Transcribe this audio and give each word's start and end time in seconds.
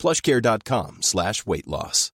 plushcare.com 0.00 1.02
slash 1.02 1.46
weight 1.46 1.66
loss. 1.66 2.12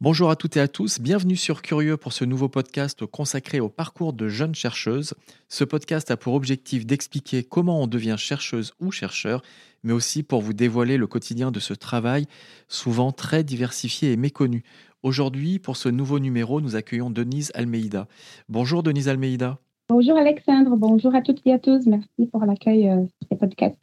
Bonjour 0.00 0.30
à 0.30 0.36
toutes 0.36 0.56
et 0.56 0.60
à 0.60 0.68
tous, 0.68 1.00
bienvenue 1.00 1.36
sur 1.36 1.60
Curieux 1.60 1.96
pour 1.96 2.12
ce 2.12 2.24
nouveau 2.24 2.48
podcast 2.48 3.04
consacré 3.04 3.58
au 3.58 3.68
parcours 3.68 4.12
de 4.12 4.28
jeunes 4.28 4.54
chercheuses. 4.54 5.14
Ce 5.48 5.64
podcast 5.64 6.10
a 6.12 6.16
pour 6.16 6.34
objectif 6.34 6.86
d'expliquer 6.86 7.42
comment 7.42 7.82
on 7.82 7.88
devient 7.88 8.14
chercheuse 8.16 8.72
ou 8.78 8.92
chercheur, 8.92 9.42
mais 9.82 9.92
aussi 9.92 10.22
pour 10.22 10.40
vous 10.40 10.52
dévoiler 10.52 10.96
le 10.96 11.08
quotidien 11.08 11.50
de 11.50 11.58
ce 11.58 11.74
travail, 11.74 12.26
souvent 12.68 13.10
très 13.10 13.42
diversifié 13.42 14.12
et 14.12 14.16
méconnu. 14.16 14.62
Aujourd'hui, 15.04 15.60
pour 15.60 15.76
ce 15.76 15.88
nouveau 15.88 16.18
numéro, 16.18 16.60
nous 16.60 16.74
accueillons 16.74 17.08
Denise 17.08 17.52
Almeida. 17.54 18.08
Bonjour 18.48 18.82
Denise 18.82 19.08
Almeida. 19.08 19.58
Bonjour 19.88 20.18
Alexandre, 20.18 20.76
bonjour 20.76 21.14
à 21.14 21.22
toutes 21.22 21.40
et 21.46 21.52
à 21.52 21.60
tous. 21.60 21.86
Merci 21.86 22.26
pour 22.32 22.44
l'accueil 22.44 22.88
euh, 22.88 22.96
de 22.96 23.08
ce 23.30 23.34
podcast. 23.36 23.76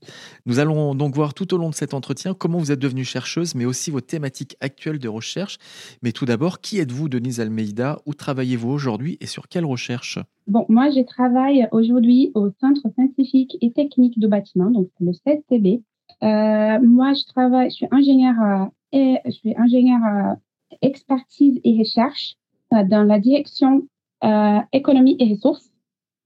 Nous 0.46 0.60
allons 0.60 0.94
donc 0.94 1.16
voir 1.16 1.34
tout 1.34 1.54
au 1.54 1.58
long 1.58 1.70
de 1.70 1.74
cet 1.74 1.94
entretien 1.94 2.34
comment 2.34 2.58
vous 2.58 2.74
êtes 2.74 2.80
devenue 2.80 3.06
chercheuse, 3.06 3.56
mais 3.56 3.64
aussi 3.64 3.92
vos 3.92 4.02
thématiques 4.02 4.58
actuelles 4.60 5.00
de 5.00 5.08
recherche. 5.08 5.58
Mais 6.04 6.12
tout 6.12 6.26
d'abord, 6.26 6.60
qui 6.60 6.80
êtes-vous, 6.80 7.08
Denise 7.08 7.40
Almeida? 7.40 8.00
Où 8.06 8.14
travaillez-vous 8.14 8.70
aujourd'hui 8.70 9.18
et 9.22 9.26
sur 9.26 9.48
quelle 9.48 9.66
recherche? 9.66 10.20
Bon, 10.48 10.66
moi, 10.68 10.90
je 10.90 11.02
travaille 11.02 11.66
aujourd'hui 11.72 12.32
au 12.36 12.52
Centre 12.60 12.82
scientifique 12.94 13.58
et 13.62 13.72
technique 13.72 14.20
du 14.20 14.28
bâtiment, 14.28 14.70
donc 14.70 14.90
le 15.00 15.14
CSTB. 15.14 15.82
Euh, 16.24 16.80
moi, 16.86 17.14
je 17.14 17.26
travaille, 17.26 17.70
je 17.70 17.76
suis 17.76 17.88
ingénieur 17.90 18.70
et 18.92 19.18
je 19.26 19.32
suis 19.32 19.56
ingénieur 19.58 20.36
expertise 20.82 21.60
et 21.64 21.78
recherche 21.78 22.36
euh, 22.74 22.84
dans 22.84 23.04
la 23.04 23.20
direction 23.20 23.88
euh, 24.24 24.60
économie 24.72 25.16
et 25.20 25.34
ressources 25.34 25.70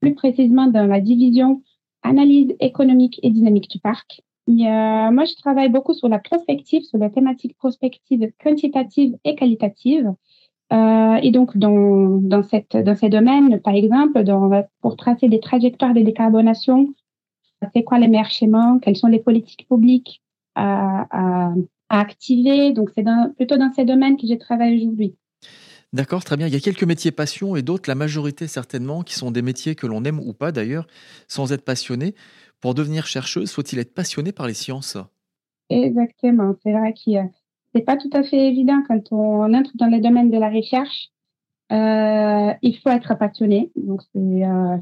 plus 0.02 0.16
précisément 0.16 0.68
dans 0.68 0.88
la 0.88 1.02
division 1.02 1.62
analyse 2.04 2.56
économique 2.60 3.20
et 3.23 3.30
dynamique 3.30 3.70
du 3.70 3.80
parc. 3.80 4.22
moi, 4.48 5.26
je 5.26 5.36
travaille 5.36 5.70
beaucoup 5.70 5.94
sur 5.94 6.08
la 6.08 6.20
prospective, 6.20 6.84
sur 6.84 6.98
la 6.98 7.10
thématique 7.10 7.58
prospective 7.58 8.32
quantitative 8.42 9.17
et 9.26 9.36
qualitative. 9.36 10.14
Euh, 10.72 11.16
et 11.16 11.32
donc, 11.32 11.58
dans, 11.58 12.20
dans, 12.22 12.44
cette, 12.44 12.78
dans 12.78 12.95
ces 12.95 13.10
domaines, 13.10 13.60
par 13.60 13.73
exemple, 13.73 14.23
pour 14.82 14.95
tracer 14.95 15.28
des 15.28 15.40
trajectoires 15.40 15.94
de 15.94 16.02
décarbonation, 16.02 16.94
c'est 17.73 17.84
quoi 17.84 18.00
les 18.00 18.08
meilleurs 18.08 18.30
schémas, 18.30 18.78
quelles 18.82 18.95
sont 18.95 19.08
les 19.08 19.20
politiques 19.20 19.67
publiques 19.67 20.22
à, 20.56 21.54
à 21.90 22.00
activer. 22.00 22.72
Donc, 22.73 22.90
c'est 22.95 23.04
plutôt 23.36 23.58
dans 23.58 23.72
ces 23.73 23.86
domaines 23.86 24.18
que 24.18 24.28
je 24.28 24.36
travaille 24.36 24.78
aujourd'hui. 24.78 25.16
D'accord, 25.92 26.23
très 26.23 26.38
bien. 26.38 26.48
Il 26.48 26.54
y 26.54 26.58
a 26.58 26.59
quelques 26.59 26.84
métiers 26.84 27.12
passion 27.12 27.56
et 27.56 27.64
d'autres, 27.64 27.90
la 27.90 27.95
majorité 27.95 28.48
certainement, 28.48 29.02
qui 29.02 29.16
sont 29.16 29.32
des 29.32 29.42
métiers 29.42 29.73
que 29.73 29.88
l'on 29.88 30.04
aime 30.04 30.20
ou 30.20 30.34
pas 30.34 30.52
d'ailleurs, 30.52 30.86
sans 31.28 31.52
être 31.52 31.66
passionné. 31.66 32.14
Pour 32.62 32.76
devenir 32.76 33.08
chercheuse, 33.08 33.52
faut-il 33.52 33.80
être 33.80 33.94
passionné 33.94 34.32
par 34.32 34.45
les 34.45 34.54
sciences? 34.54 34.98
Exactement. 35.70 36.56
C'est 36.64 36.73
vrai 36.73 36.94
que 36.94 37.11
c'est 37.73 37.82
pas 37.82 37.98
tout 37.98 38.10
à 38.14 38.23
fait 38.23 38.50
évident 38.50 38.83
quand 38.88 39.11
on 39.11 39.54
entre 39.54 39.71
dans 39.76 39.88
le 39.88 40.00
domaine 40.00 40.30
de 40.30 40.38
la 40.38 40.50
recherche. 40.50 41.10
Euh, 41.71 42.54
il 42.61 42.77
faut 42.80 42.89
être 42.89 43.16
passionné. 43.16 43.71
Donc 43.76 44.02
c'est 44.14 44.45
euh, 44.45 44.77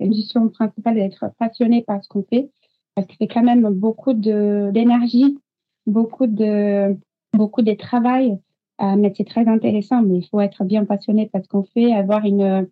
mission 0.00 0.48
principale 0.48 0.94
d'être 0.96 1.30
passionné 1.38 1.82
par 1.82 2.02
ce 2.02 2.08
qu'on 2.08 2.24
fait, 2.24 2.50
parce 2.94 3.06
que 3.06 3.14
c'est 3.20 3.28
quand 3.28 3.42
même 3.42 3.68
beaucoup 3.70 4.14
de 4.14 4.70
d'énergie, 4.72 5.38
beaucoup 5.86 6.26
de 6.26 6.96
beaucoup 7.32 7.62
de 7.62 7.72
travail 7.72 8.38
euh, 8.82 8.96
mais 8.96 9.12
c'est 9.16 9.24
très 9.24 9.46
intéressant, 9.46 10.02
mais 10.02 10.18
il 10.18 10.28
faut 10.28 10.40
être 10.40 10.64
bien 10.64 10.84
passionné 10.84 11.28
parce 11.32 11.46
qu'on 11.46 11.62
fait, 11.62 11.92
avoir 11.92 12.24
une, 12.24 12.68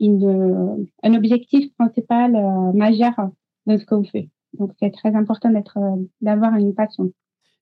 une, 0.00 0.86
un 1.02 1.14
objectif 1.14 1.72
principal 1.78 2.36
euh, 2.36 2.72
majeur 2.72 3.14
dans 3.64 3.78
ce 3.78 3.84
qu'on 3.86 4.04
fait. 4.04 4.28
Donc, 4.58 4.72
c'est 4.80 4.90
très 4.90 5.14
important 5.14 5.50
d'être, 5.50 5.78
euh, 5.78 6.02
d'avoir 6.20 6.54
une 6.56 6.74
passion. 6.74 7.10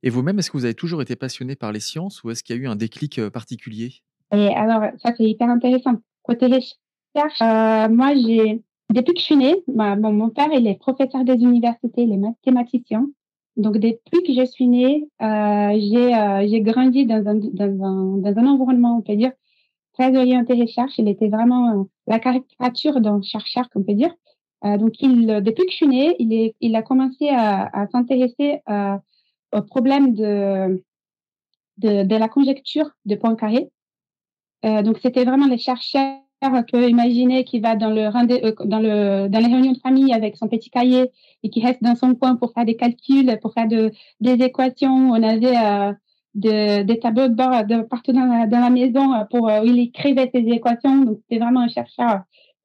Et 0.03 0.10
vous-même, 0.10 0.38
est-ce 0.38 0.50
que 0.50 0.56
vous 0.56 0.65
avez 0.65 0.75
toujours 0.75 1.03
été 1.03 1.15
passionné 1.15 1.55
par 1.56 1.72
les 1.72 1.81
sciences 1.81 2.25
ou 2.25 2.31
est-ce 2.31 2.43
qu'il 2.43 2.56
y 2.56 2.59
a 2.59 2.62
eu 2.62 2.66
un 2.66 2.76
déclic 2.76 3.21
particulier? 3.28 3.93
Et 4.32 4.49
alors, 4.49 4.91
ça, 5.03 5.12
c'est 5.16 5.25
hyper 5.25 5.49
intéressant. 5.49 5.94
Côté 6.22 6.47
recherche, 6.47 7.41
moi, 7.91 8.15
j'ai, 8.15 8.62
depuis 8.93 9.15
que 9.15 9.21
je 9.21 9.25
suis 9.25 9.37
née, 9.37 9.62
bah, 9.69 9.97
bon, 9.97 10.12
mon 10.12 10.31
père, 10.31 10.49
il 10.53 10.66
est 10.66 10.78
professeur 10.78 11.25
des 11.25 11.34
universités, 11.34 12.03
il 12.03 12.12
est 12.12 12.19
mathématicien. 12.19 13.06
Donc, 13.56 13.78
depuis 13.78 14.22
que 14.25 14.32
je 14.32 14.44
suis 14.44 14.66
née, 14.66 15.06
euh, 15.22 15.78
j'ai 15.78 16.15
euh, 16.15 16.47
j'ai 16.48 16.60
grandi 16.60 17.06
dans 17.06 17.25
un, 17.26 17.34
dans, 17.34 17.84
un, 17.84 18.16
dans 18.19 18.38
un 18.38 18.47
environnement, 18.47 18.98
on 18.98 19.03
peut 19.03 19.16
dire, 19.16 19.32
très 19.92 20.16
orienté 20.16 20.54
recherche. 20.54 20.98
Il 20.98 21.09
était 21.09 21.28
vraiment 21.28 21.70
euh, 21.70 21.84
la 22.06 22.19
caricature 22.19 23.00
d'un 23.00 23.22
chercheur, 23.22 23.70
qu'on 23.70 23.84
peut 23.84 23.94
dire. 23.94 24.12
Euh, 24.64 24.76
donc, 24.76 25.00
il, 25.00 25.26
depuis 25.26 25.66
que 25.66 25.70
je 25.70 25.76
suis 25.76 25.88
née, 25.88 26.16
il, 26.19 26.32
est, 26.32 26.56
il 26.60 26.75
a 26.75 26.82
commencé 26.82 27.28
à, 27.28 27.66
à 27.72 27.87
s'intéresser 27.88 28.60
euh, 28.69 28.97
au 29.53 29.62
problème 29.62 30.14
de, 30.14 30.82
de, 31.78 32.03
de, 32.03 32.16
la 32.16 32.28
conjecture 32.28 32.91
de 33.04 33.14
Poincaré. 33.14 33.70
Donc, 34.64 34.98
c'était 35.03 35.26
vraiment 35.26 35.47
les 35.47 35.59
chercheurs 35.59 36.23
que 36.50 36.88
imaginer 36.88 37.44
qui 37.44 37.60
va 37.60 37.77
dans 37.77 37.91
le, 37.91 38.06
euh, 38.06 38.53
dans 38.65 38.78
le 38.78 39.28
dans 39.28 39.38
les 39.38 39.47
réunions 39.47 39.72
de 39.72 39.78
famille 39.78 40.12
avec 40.12 40.37
son 40.37 40.49
petit 40.49 40.71
cahier 40.71 41.10
et 41.43 41.50
qui 41.50 41.60
reste 41.65 41.82
dans 41.82 41.97
son 41.97 42.15
coin 42.15 42.37
pour 42.37 42.53
faire 42.53 42.65
des 42.65 42.77
calculs, 42.77 43.38
pour 43.41 43.53
faire 43.53 43.69
de, 43.69 43.93
des 44.21 44.34
équations. 44.44 45.10
On 45.10 45.22
avait 45.22 45.56
euh, 45.56 45.93
de, 46.34 46.82
des 46.82 46.99
tableaux 46.99 47.28
de 47.28 47.34
bord 47.34 47.65
de 47.65 47.82
partout 47.82 48.12
dans 48.12 48.27
la, 48.27 48.71
maison 48.71 49.12
euh, 49.15 49.25
pour 49.31 49.44
où 49.44 49.65
il 49.65 49.78
écrivait 49.78 50.31
ses 50.34 50.41
équations. 50.41 51.03
Donc 51.05 51.19
c'était 51.22 51.43
vraiment 51.43 51.60
un 51.60 51.69
chercheur 51.69 52.22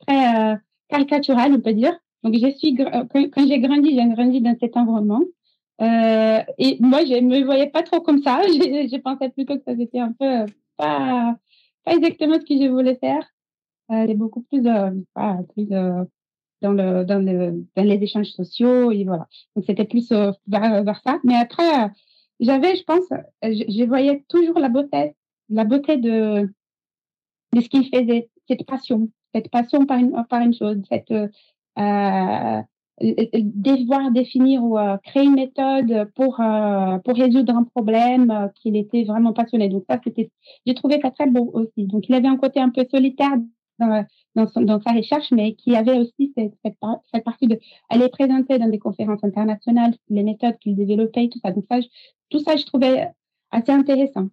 très 0.08 0.58
caricatural, 0.90 1.54
on 1.54 1.62
peut 1.62 1.74
dire. 1.74 1.96
Donc 2.24 2.36
je 2.36 2.50
suis 2.58 2.76
quand, 2.76 3.48
j'ai 3.48 3.60
grandi, 3.60 3.96
j'ai 3.96 4.08
grandi 4.08 4.42
dans 4.42 4.56
cet 4.60 4.76
environnement. 4.78 5.22
Euh, 5.82 6.42
et 6.58 6.78
moi, 6.82 7.06
je 7.06 7.22
me 7.22 7.44
voyais 7.44 7.68
pas 7.68 7.84
trop 7.84 8.02
comme 8.02 8.22
ça. 8.22 8.42
Je, 8.48 8.90
je 8.92 8.98
pensais 8.98 9.30
plutôt 9.30 9.58
que 9.58 9.64
ça 9.64 9.76
c'était 9.78 10.00
un 10.00 10.12
peu 10.12 10.46
pas, 10.76 11.36
pas 11.86 11.94
exactement 11.96 12.36
ce 12.36 12.46
que 12.46 12.62
je 12.62 12.70
voulais 12.70 12.96
faire 12.96 13.26
elle 13.90 14.12
est 14.12 14.16
beaucoup 14.16 14.42
plus, 14.42 14.66
euh, 14.68 14.92
plus 15.54 15.66
dans, 15.66 16.74
le, 16.74 17.06
dans, 17.06 17.20
le, 17.20 17.66
dans 17.76 17.84
les 17.84 18.02
échanges 18.04 18.32
sociaux 18.32 18.92
et 18.92 19.04
voilà. 19.04 19.28
Donc 19.56 19.66
c'était 19.66 19.86
plus 19.86 20.12
euh, 20.12 20.32
vers, 20.48 20.84
vers, 20.84 21.02
ça. 21.02 21.20
Mais 21.24 21.36
après, 21.36 21.86
euh, 21.86 21.88
j'avais, 22.40 22.76
je 22.76 22.84
pense, 22.84 23.06
je, 23.44 23.64
je, 23.68 23.84
voyais 23.86 24.24
toujours 24.30 24.60
la 24.60 24.70
beauté, 24.70 25.16
la 25.50 25.64
beauté 25.66 25.98
de, 25.98 26.50
de 27.54 27.62
ce 27.62 27.70
qu'il 27.70 27.86
faisait, 27.86 28.30
cette 28.48 28.66
passion, 28.66 29.10
cette 29.34 29.50
passion 29.50 29.86
par 29.86 30.00
une, 30.00 30.12
par 30.30 30.42
une 30.42 30.54
chose, 30.54 30.78
cette 30.90 31.12
euh, 31.12 32.62
devoir 33.02 34.12
définir 34.12 34.64
ou 34.64 34.78
euh, 34.78 34.98
créer 34.98 35.24
une 35.24 35.36
méthode 35.36 36.12
pour 36.16 36.40
euh, 36.40 36.98
pour 37.00 37.16
résoudre 37.16 37.56
un 37.56 37.64
problème 37.64 38.32
euh, 38.32 38.48
qu'il 38.56 38.76
était 38.76 39.04
vraiment 39.04 39.34
passionné. 39.34 39.70
Donc 39.70 39.86
ça, 39.90 40.00
c'était, 40.04 40.32
j'ai 40.66 40.74
trouvé 40.74 41.00
ça 41.02 41.12
très 41.12 41.28
beau 41.28 41.50
aussi. 41.54 41.86
Donc 41.86 42.10
il 42.10 42.16
avait 42.16 42.28
un 42.28 42.38
côté 42.38 42.60
un 42.60 42.70
peu 42.70 42.86
solitaire 42.92 43.38
dans, 43.80 44.82
sa 44.82 44.92
recherche, 44.92 45.32
mais 45.32 45.56
qui 45.56 45.76
avait 45.76 45.98
aussi 45.98 46.34
cette, 46.36 47.24
partie 47.24 47.48
de 47.48 47.60
aller 47.90 48.10
présenter 48.10 48.60
dans 48.60 48.70
des 48.70 48.80
conférences 48.80 49.24
internationales 49.24 49.96
les 50.10 50.24
méthodes 50.24 50.58
qu'il 50.60 50.76
développait, 50.76 51.30
tout 51.30 51.40
ça. 51.44 51.52
Donc 51.52 51.66
ça, 51.70 51.80
tout 52.30 52.40
ça, 52.40 52.56
je 52.56 52.66
trouvais 52.66 53.10
assez 53.52 53.72
intéressant. 53.72 54.28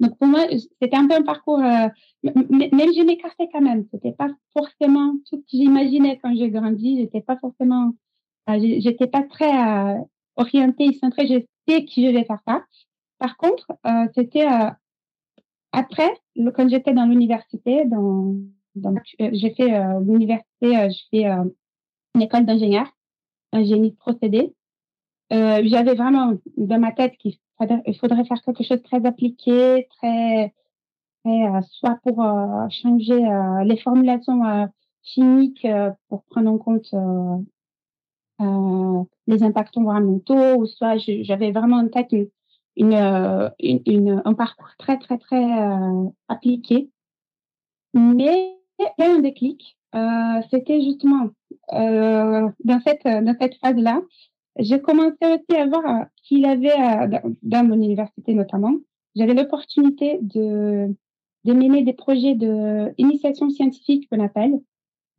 Donc 0.00 0.18
pour 0.18 0.26
moi, 0.26 0.40
c'était 0.80 0.96
un 0.96 1.06
peu 1.06 1.14
un 1.14 1.22
parcours, 1.22 1.60
euh, 1.60 1.88
mais, 2.22 2.70
je 2.72 3.04
m'écartais 3.04 3.48
quand 3.52 3.60
même. 3.60 3.86
C'était 3.92 4.12
pas 4.12 4.28
forcément 4.52 5.14
tout 5.30 5.36
ce 5.36 5.42
que 5.42 5.62
j'imaginais 5.62 6.18
quand 6.22 6.34
j'ai 6.34 6.50
grandi. 6.50 6.98
J'étais 6.98 7.20
pas 7.20 7.36
forcément, 7.36 7.92
euh, 8.50 8.58
j'étais 8.58 9.06
pas 9.06 9.22
très 9.22 9.52
euh, 9.52 9.98
orientée, 10.36 10.92
centrée. 10.94 11.26
Je 11.28 11.44
sais 11.68 11.84
que 11.84 11.90
je 11.94 12.12
vais 12.12 12.24
faire 12.24 12.40
ça. 12.46 12.64
Par 13.18 13.36
contre, 13.36 13.70
euh, 13.86 14.08
c'était 14.16 14.50
euh, 14.50 14.70
après, 15.70 16.10
quand 16.56 16.68
j'étais 16.68 16.92
dans 16.92 17.06
l'université, 17.06 17.84
dans 17.84 18.34
euh, 18.76 19.30
j'ai 19.32 19.54
fait 19.54 19.74
euh, 19.74 20.00
l'université, 20.00 20.78
euh, 20.78 20.88
j'ai 20.90 21.24
fait 21.24 21.30
une 22.14 22.22
école 22.22 22.46
d'ingénieur, 22.46 22.86
un 23.52 23.64
génie 23.64 23.90
de 23.90 23.96
procédé. 23.96 24.54
J'avais 25.30 25.94
vraiment 25.94 26.34
dans 26.58 26.78
ma 26.78 26.92
tête 26.92 27.16
qu'il 27.16 27.38
faudrait, 27.56 27.82
faudrait 27.98 28.24
faire 28.24 28.42
quelque 28.42 28.64
chose 28.64 28.78
de 28.78 28.82
très 28.82 29.06
appliqué, 29.06 29.88
très, 29.96 30.52
très 31.24 31.62
soit 31.70 31.98
pour 32.02 32.22
changer 32.68 33.18
les 33.64 33.78
formulations 33.78 34.68
chimiques 35.02 35.66
pour 36.08 36.22
prendre 36.24 36.50
en 36.50 36.58
compte 36.58 36.94
les 39.26 39.42
impacts 39.42 39.76
environnementaux, 39.78 40.56
ou 40.56 40.66
soit 40.66 40.98
j'avais 40.98 41.50
vraiment 41.50 41.78
en 41.78 41.88
tête 41.88 42.12
une, 42.76 43.50
une, 43.58 44.22
un 44.26 44.34
parcours 44.34 44.68
très, 44.78 44.98
très, 44.98 45.16
très 45.16 45.46
appliqué. 46.28 46.90
Mais 47.94 48.61
il 48.98 49.04
y 49.04 49.08
a 49.08 49.14
un 49.14 49.18
déclic. 49.20 49.76
C'était 50.50 50.80
justement 50.82 51.28
dans 51.70 52.80
cette, 52.86 53.04
dans 53.04 53.36
cette 53.40 53.56
phase-là, 53.56 54.00
j'ai 54.58 54.80
commencé 54.80 55.16
aussi 55.22 55.58
à 55.58 55.66
voir 55.66 56.06
qu'il 56.22 56.44
avait, 56.44 56.70
dans 57.42 57.64
mon 57.64 57.74
université 57.74 58.34
notamment, 58.34 58.74
j'avais 59.14 59.34
l'opportunité 59.34 60.18
de, 60.22 60.94
de 61.44 61.52
mener 61.52 61.82
des 61.82 61.92
projets 61.92 62.34
d'initiation 62.34 63.50
scientifique 63.50 64.08
qu'on 64.08 64.24
appelle. 64.24 64.60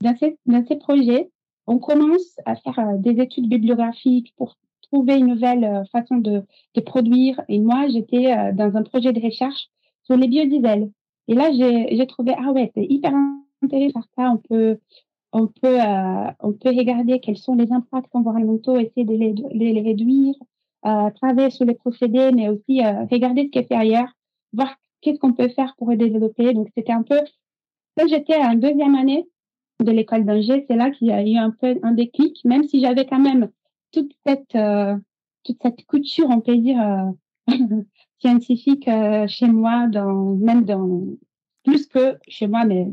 Dans 0.01 0.15
ces, 0.17 0.37
dans 0.45 0.65
ces 0.65 0.75
projets, 0.75 1.29
on 1.67 1.79
commence 1.79 2.37
à 2.45 2.55
faire 2.55 2.79
euh, 2.79 2.97
des 2.97 3.21
études 3.21 3.47
bibliographiques 3.47 4.33
pour 4.37 4.57
trouver 4.81 5.17
une 5.17 5.27
nouvelle 5.27 5.63
euh, 5.63 5.83
façon 5.91 6.17
de, 6.17 6.43
de 6.75 6.81
produire. 6.81 7.41
Et 7.47 7.59
moi, 7.59 7.87
j'étais 7.87 8.33
euh, 8.33 8.51
dans 8.51 8.75
un 8.75 8.83
projet 8.83 9.13
de 9.13 9.21
recherche 9.21 9.69
sur 10.03 10.17
les 10.17 10.27
biodiesels. 10.27 10.91
Et 11.29 11.35
là, 11.35 11.51
j'ai 11.53 12.05
trouvé, 12.07 12.35
ah 12.37 12.51
ouais, 12.51 12.69
c'est 12.75 12.83
hyper 12.83 13.13
ça. 13.69 14.31
On 14.31 14.37
peut, 14.37 14.77
on 15.31 15.47
peut, 15.47 15.81
euh, 15.81 16.31
on 16.39 16.53
peut 16.53 16.69
regarder 16.69 17.19
quels 17.19 17.37
sont 17.37 17.55
les 17.55 17.71
impacts 17.71 18.13
environnementaux, 18.15 18.77
essayer 18.77 19.05
de 19.05 19.13
les, 19.13 19.33
de 19.33 19.47
les 19.51 19.81
réduire, 19.81 20.35
euh, 20.85 21.09
travailler 21.11 21.49
sur 21.49 21.65
les 21.65 21.75
procédés, 21.75 22.31
mais 22.31 22.49
aussi 22.49 22.83
euh, 22.83 23.05
regarder 23.11 23.45
ce 23.45 23.49
qui 23.49 23.59
est 23.59 23.67
fait 23.67 23.75
ailleurs, 23.75 24.09
voir 24.53 24.75
qu'est-ce 25.01 25.19
qu'on 25.19 25.33
peut 25.33 25.49
faire 25.49 25.75
pour 25.77 25.95
développer. 25.95 26.53
Donc, 26.53 26.69
c'était 26.75 26.93
un 26.93 27.03
peu, 27.03 27.19
quand 27.97 28.07
j'étais 28.07 28.37
en 28.37 28.55
deuxième 28.55 28.95
année 28.95 29.27
de 29.79 29.91
l'école 29.91 30.25
d'ingé, 30.25 30.65
c'est 30.67 30.75
là 30.75 30.91
qu'il 30.91 31.07
y 31.07 31.11
a 31.11 31.25
eu 31.25 31.35
un 31.35 31.51
peu 31.51 31.79
un 31.83 31.91
déclic, 31.93 32.43
même 32.45 32.63
si 32.63 32.79
j'avais 32.79 33.05
quand 33.05 33.19
même 33.19 33.49
toute 33.91 34.13
cette, 34.25 34.57
toute 35.43 35.61
cette 35.61 35.85
couture, 35.85 36.27
on 36.29 36.41
peut 36.41 36.57
dire, 36.57 37.11
scientifique 38.19 38.89
chez 39.27 39.47
moi, 39.47 39.87
même 39.87 40.63
dans, 40.63 41.01
plus 41.63 41.87
que 41.87 42.17
chez 42.27 42.47
moi, 42.47 42.65
mais 42.65 42.87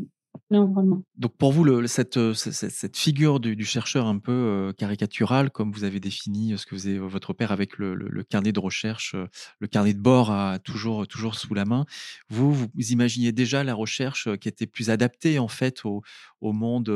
donc 0.50 1.36
pour 1.38 1.52
vous, 1.52 1.64
le, 1.64 1.86
cette, 1.86 2.16
euh, 2.16 2.34
cette, 2.34 2.96
figure 2.96 3.40
du, 3.40 3.64
chercheur 3.64 4.06
un 4.06 4.18
peu 4.18 4.32
euh, 4.32 4.72
caricaturale, 4.72 5.50
comme 5.50 5.72
vous 5.72 5.84
avez 5.84 6.00
défini 6.00 6.52
euh, 6.52 6.56
ce 6.56 6.66
que 6.66 6.76
faisait 6.76 6.98
votre 6.98 7.32
père 7.32 7.52
avec 7.52 7.78
le, 7.78 8.22
carnet 8.28 8.52
de 8.52 8.58
recherche, 8.60 9.14
le 9.58 9.66
carnet 9.66 9.94
de 9.94 10.00
bord 10.00 10.32
toujours, 10.64 11.06
toujours 11.06 11.34
sous 11.36 11.54
la 11.54 11.64
main, 11.64 11.84
vous, 12.28 12.52
vous 12.54 12.68
imaginiez 12.90 13.32
déjà 13.32 13.64
la 13.64 13.74
recherche 13.74 14.28
qui 14.38 14.48
était 14.48 14.66
plus 14.66 14.90
adaptée 14.90 15.38
en 15.38 15.48
fait 15.48 15.84
au, 15.84 16.02
au 16.40 16.52
monde, 16.52 16.88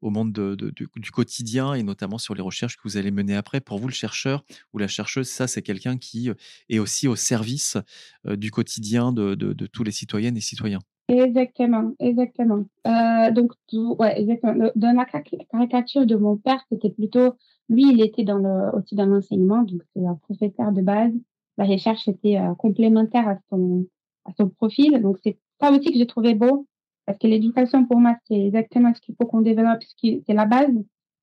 au 0.00 0.10
monde 0.10 0.32
du 0.32 1.10
quotidien 1.10 1.74
et 1.74 1.82
notamment 1.82 2.18
sur 2.18 2.34
les 2.34 2.42
recherches 2.42 2.76
que 2.76 2.82
vous 2.84 2.96
allez 2.96 3.10
mener 3.10 3.34
après? 3.34 3.60
Pour 3.60 3.78
vous, 3.78 3.88
le 3.88 3.94
chercheur 3.94 4.44
ou 4.72 4.78
la 4.78 4.88
chercheuse, 4.88 5.28
ça 5.28 5.46
c'est 5.46 5.62
quelqu'un 5.62 5.96
qui 5.96 6.30
est 6.68 6.78
aussi 6.78 7.08
au 7.08 7.16
service 7.16 7.76
du 8.24 8.50
quotidien 8.50 9.12
de, 9.12 9.34
de 9.34 9.66
tous 9.66 9.84
les 9.84 9.92
citoyennes 9.92 10.36
et 10.36 10.42
citoyens? 10.42 10.80
Exactement, 11.08 11.92
exactement. 11.98 12.64
Euh, 12.86 13.30
donc, 13.30 13.52
ouais, 13.98 14.18
exactement. 14.18 14.70
Dans 14.74 14.92
la 14.96 15.04
caricature 15.04 16.06
de 16.06 16.16
mon 16.16 16.38
père, 16.38 16.64
c'était 16.70 16.88
plutôt, 16.88 17.34
lui, 17.68 17.82
il 17.92 18.00
était 18.02 18.24
dans 18.24 18.38
le, 18.38 18.74
aussi 18.74 18.94
dans 18.94 19.04
l'enseignement, 19.04 19.62
donc 19.62 19.82
c'est 19.94 20.04
un 20.06 20.14
professeur 20.14 20.72
de 20.72 20.80
base. 20.80 21.12
La 21.58 21.66
recherche 21.66 22.08
était 22.08 22.38
euh, 22.38 22.54
complémentaire 22.54 23.28
à 23.28 23.36
son, 23.50 23.86
à 24.24 24.30
son 24.38 24.48
profil. 24.48 25.00
Donc, 25.02 25.18
c'est 25.22 25.38
ça 25.60 25.70
aussi 25.70 25.92
que 25.92 25.98
j'ai 25.98 26.06
trouvé 26.06 26.34
beau, 26.34 26.66
parce 27.04 27.18
que 27.18 27.26
l'éducation, 27.26 27.84
pour 27.86 27.98
moi, 28.00 28.16
c'est 28.26 28.40
exactement 28.40 28.94
ce 28.94 29.00
qu'il 29.02 29.14
faut 29.16 29.26
qu'on 29.26 29.42
développe, 29.42 29.82
c'est 30.00 30.22
la 30.28 30.46
base. 30.46 30.72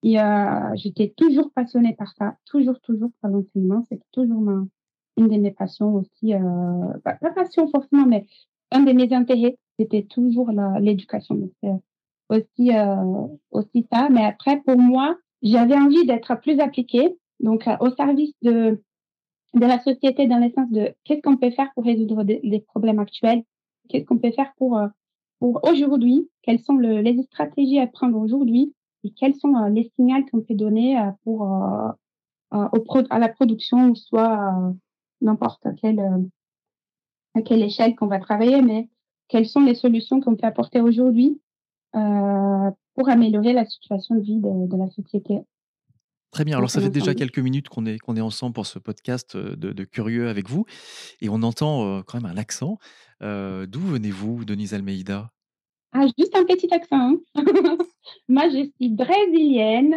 Et 0.03 0.19
euh, 0.19 0.75
j'étais 0.75 1.13
toujours 1.17 1.51
passionnée 1.53 1.95
par 1.95 2.13
ça, 2.17 2.35
toujours, 2.45 2.79
toujours 2.81 3.09
par 3.21 3.31
l'enseignement. 3.31 3.83
C'est 3.89 3.99
toujours 4.11 4.41
ma, 4.41 4.63
une 5.17 5.27
de 5.27 5.37
mes 5.37 5.51
passions 5.51 5.95
aussi, 5.95 6.33
euh, 6.35 6.39
pas, 7.03 7.13
pas 7.15 7.31
passion 7.31 7.67
forcément, 7.67 8.05
mais 8.05 8.27
un 8.71 8.81
de 8.81 8.91
mes 8.93 9.13
intérêts 9.13 9.57
c'était 9.79 10.03
toujours 10.03 10.51
l'éducation. 10.79 11.35
Donc, 11.35 11.81
aussi, 12.29 12.75
euh, 12.75 13.27
aussi 13.51 13.87
ça. 13.91 14.09
Mais 14.09 14.23
après, 14.23 14.61
pour 14.61 14.77
moi, 14.77 15.17
j'avais 15.41 15.75
envie 15.75 16.05
d'être 16.05 16.35
plus 16.39 16.59
appliquée, 16.59 17.15
donc 17.39 17.67
euh, 17.67 17.75
au 17.79 17.89
service 17.95 18.33
de, 18.41 18.81
de 19.53 19.65
la 19.65 19.79
société 19.79 20.27
dans 20.27 20.37
le 20.37 20.51
sens 20.51 20.69
de 20.71 20.93
qu'est-ce 21.03 21.21
qu'on 21.21 21.37
peut 21.37 21.51
faire 21.51 21.71
pour 21.73 21.83
résoudre 21.83 22.23
des, 22.23 22.65
problèmes 22.67 22.99
actuels, 22.99 23.43
qu'est-ce 23.89 24.05
qu'on 24.05 24.17
peut 24.17 24.31
faire 24.31 24.53
pour, 24.57 24.77
euh, 24.77 24.87
pour 25.39 25.59
aujourd'hui, 25.63 26.29
quelles 26.43 26.59
sont 26.59 26.77
les 26.77 27.21
stratégies 27.23 27.79
à 27.79 27.87
prendre 27.87 28.17
aujourd'hui 28.17 28.73
et 29.03 29.11
quels 29.11 29.35
sont 29.35 29.53
les 29.65 29.91
signaux 29.95 30.23
qu'on 30.31 30.41
peut 30.41 30.53
donner 30.53 30.95
pour 31.23 31.41
au 32.51 33.03
à 33.09 33.17
la 33.17 33.29
production, 33.29 33.95
soit 33.95 34.53
n'importe 35.21 35.65
quelle 35.81 36.29
à 37.35 37.41
quelle 37.41 37.63
échelle 37.63 37.95
qu'on 37.95 38.07
va 38.07 38.19
travailler, 38.19 38.61
mais 38.61 38.89
quelles 39.27 39.47
sont 39.47 39.61
les 39.61 39.75
solutions 39.75 40.19
qu'on 40.19 40.35
peut 40.35 40.47
apporter 40.47 40.81
aujourd'hui 40.81 41.39
euh, 41.95 42.71
pour 42.95 43.09
améliorer 43.09 43.53
la 43.53 43.65
situation 43.65 44.15
de 44.15 44.21
vie 44.21 44.37
de, 44.37 44.77
la 44.77 44.89
société. 44.89 45.39
Très 46.31 46.43
bien. 46.43 46.57
Alors, 46.57 46.69
ça 46.69 46.81
fait 46.81 46.89
déjà 46.89 47.13
quelques 47.13 47.39
minutes 47.39 47.69
qu'on 47.69 47.85
est, 47.85 47.97
qu'on 47.97 48.15
est 48.15 48.21
ensemble 48.21 48.53
pour 48.53 48.65
ce 48.65 48.79
podcast 48.79 49.35
euh, 49.35 49.55
de, 49.55 49.83
Curieux 49.83 50.27
avec 50.27 50.49
vous. 50.49 50.65
Et 51.21 51.29
on 51.29 51.41
entend 51.43 51.85
euh, 51.85 52.01
quand 52.05 52.21
même 52.21 52.31
un 52.31 52.37
accent. 52.37 52.77
D'où 53.21 53.79
venez-vous, 53.79 54.45
Denise 54.45 54.73
Almeida? 54.73 55.31
Ah, 55.93 56.05
Juste 56.17 56.35
un 56.35 56.45
petit 56.45 56.73
accent. 56.73 57.13
Hein. 57.13 57.17
Moi, 58.29 58.49
je 58.49 58.69
suis 58.75 58.89
brésilienne. 58.89 59.95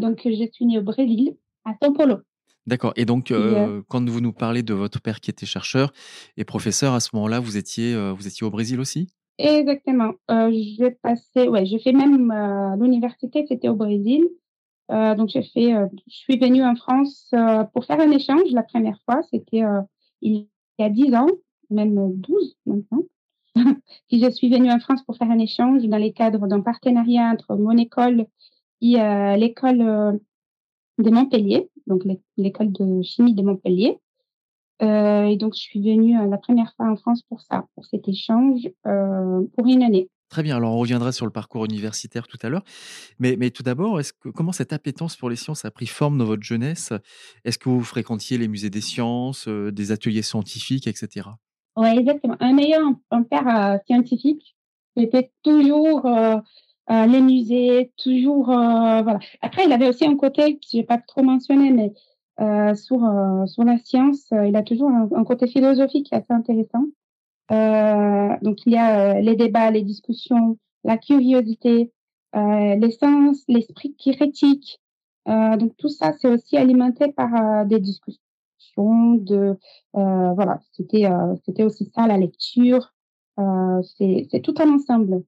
donc, 0.00 0.20
je 0.24 0.48
suis 0.52 0.66
née 0.66 0.78
au 0.78 0.82
Brésil, 0.82 1.36
à 1.64 1.72
São 1.80 1.92
Paulo. 1.92 2.18
D'accord. 2.66 2.94
Et 2.96 3.04
donc, 3.04 3.30
euh, 3.30 3.82
quand 3.88 4.08
vous 4.08 4.20
nous 4.20 4.32
parlez 4.32 4.62
de 4.62 4.72
votre 4.72 5.00
père 5.00 5.20
qui 5.20 5.30
était 5.30 5.44
chercheur 5.44 5.92
et 6.36 6.44
professeur, 6.44 6.94
à 6.94 7.00
ce 7.00 7.10
moment-là, 7.14 7.38
vous 7.38 7.58
étiez, 7.58 7.94
euh, 7.94 8.12
vous 8.12 8.26
étiez 8.26 8.46
au 8.46 8.50
Brésil 8.50 8.80
aussi? 8.80 9.08
Exactement. 9.36 10.12
Euh, 10.30 10.50
j'ai 10.52 10.92
passé, 10.92 11.48
ouais, 11.48 11.66
j'ai 11.66 11.78
fait 11.78 11.92
même 11.92 12.32
l'université, 12.80 13.44
c'était 13.48 13.68
au 13.68 13.74
Brésil. 13.74 14.24
donc, 14.88 15.28
j'ai 15.28 15.42
fait, 15.42 15.74
je 16.06 16.14
suis 16.14 16.38
venue 16.38 16.64
en 16.64 16.76
France 16.76 17.30
pour 17.74 17.84
faire 17.84 18.00
un 18.00 18.10
échange 18.10 18.50
la 18.52 18.62
première 18.62 18.98
fois. 19.04 19.20
C'était 19.30 19.62
il 20.22 20.46
y 20.78 20.82
a 20.82 20.88
10 20.88 21.14
ans, 21.14 21.28
même 21.68 22.12
12 22.14 22.56
maintenant. 22.64 23.02
Puis 24.08 24.20
je 24.20 24.30
suis 24.30 24.48
venue 24.48 24.70
en 24.70 24.80
France 24.80 25.02
pour 25.04 25.16
faire 25.16 25.30
un 25.30 25.38
échange 25.38 25.82
dans 25.84 25.98
les 25.98 26.12
cadres 26.12 26.46
d'un 26.46 26.60
partenariat 26.60 27.28
entre 27.30 27.56
mon 27.56 27.76
école 27.76 28.26
et 28.80 28.96
l'école 29.36 30.20
de 30.98 31.10
Montpellier, 31.10 31.68
donc 31.86 32.02
l'école 32.36 32.72
de 32.72 33.02
chimie 33.02 33.34
de 33.34 33.42
Montpellier. 33.42 33.98
Euh, 34.82 35.24
et 35.24 35.36
donc, 35.36 35.54
je 35.54 35.60
suis 35.60 35.80
venue 35.80 36.18
euh, 36.18 36.26
la 36.26 36.38
première 36.38 36.72
fois 36.76 36.90
en 36.90 36.96
France 36.96 37.22
pour 37.28 37.40
ça, 37.40 37.66
pour 37.74 37.84
cet 37.86 38.08
échange, 38.08 38.68
euh, 38.86 39.42
pour 39.56 39.66
une 39.66 39.82
année. 39.82 40.08
Très 40.30 40.42
bien, 40.42 40.56
alors 40.56 40.74
on 40.74 40.78
reviendra 40.78 41.12
sur 41.12 41.26
le 41.26 41.30
parcours 41.30 41.64
universitaire 41.64 42.26
tout 42.26 42.38
à 42.42 42.48
l'heure. 42.48 42.64
Mais, 43.20 43.36
mais 43.38 43.50
tout 43.50 43.62
d'abord, 43.62 44.00
que, 44.20 44.30
comment 44.30 44.50
cette 44.50 44.72
appétence 44.72 45.16
pour 45.16 45.30
les 45.30 45.36
sciences 45.36 45.64
a 45.64 45.70
pris 45.70 45.86
forme 45.86 46.18
dans 46.18 46.24
votre 46.24 46.42
jeunesse? 46.42 46.92
Est-ce 47.44 47.58
que 47.58 47.68
vous 47.68 47.84
fréquentiez 47.84 48.36
les 48.36 48.48
musées 48.48 48.70
des 48.70 48.80
sciences, 48.80 49.46
des 49.46 49.92
ateliers 49.92 50.22
scientifiques, 50.22 50.88
etc. 50.88 51.28
Oui, 51.76 51.88
exactement. 51.88 52.36
Un 52.40 52.52
meilleur 52.52 52.82
un 53.12 53.22
père 53.22 53.78
scientifique, 53.86 54.56
c'était 54.96 55.30
toujours 55.42 56.04
euh, 56.90 57.06
les 57.06 57.22
musées, 57.22 57.92
toujours 57.96 58.50
euh, 58.50 59.02
voilà. 59.02 59.18
Après, 59.40 59.64
il 59.64 59.72
avait 59.72 59.88
aussi 59.88 60.04
un 60.04 60.16
côté 60.16 60.56
que 60.56 60.60
j'ai 60.70 60.82
pas 60.82 60.98
trop 60.98 61.22
mentionné, 61.22 61.70
mais 61.70 61.94
euh, 62.40 62.74
sur 62.74 62.98
sur 63.46 63.64
la 63.64 63.78
science, 63.78 64.28
il 64.32 64.54
a 64.56 64.62
toujours 64.62 64.90
un, 64.90 65.24
côté 65.24 65.46
philosophique 65.46 66.12
assez 66.12 66.32
intéressant. 66.32 66.84
donc 67.50 68.66
il 68.66 68.72
y 68.72 68.76
a 68.76 69.20
les 69.20 69.36
débats, 69.36 69.70
les 69.70 69.82
discussions, 69.82 70.58
la 70.84 70.98
curiosité, 70.98 71.92
les 72.34 72.90
sens, 72.90 73.44
l'esprit 73.48 73.94
critique. 73.96 74.80
donc 75.26 75.76
tout 75.78 75.88
ça, 75.88 76.12
c'est 76.12 76.28
aussi 76.28 76.56
alimenté 76.58 77.12
par 77.12 77.64
des 77.66 77.80
discussions 77.80 79.14
de 79.14 79.56
voilà. 79.94 80.60
C'était 80.72 81.08
c'était 81.46 81.62
aussi 81.64 81.90
ça 81.94 82.06
la 82.06 82.18
lecture. 82.18 82.92
c'est 83.38 84.42
tout 84.42 84.54
un 84.58 84.74
ensemble 84.74 85.22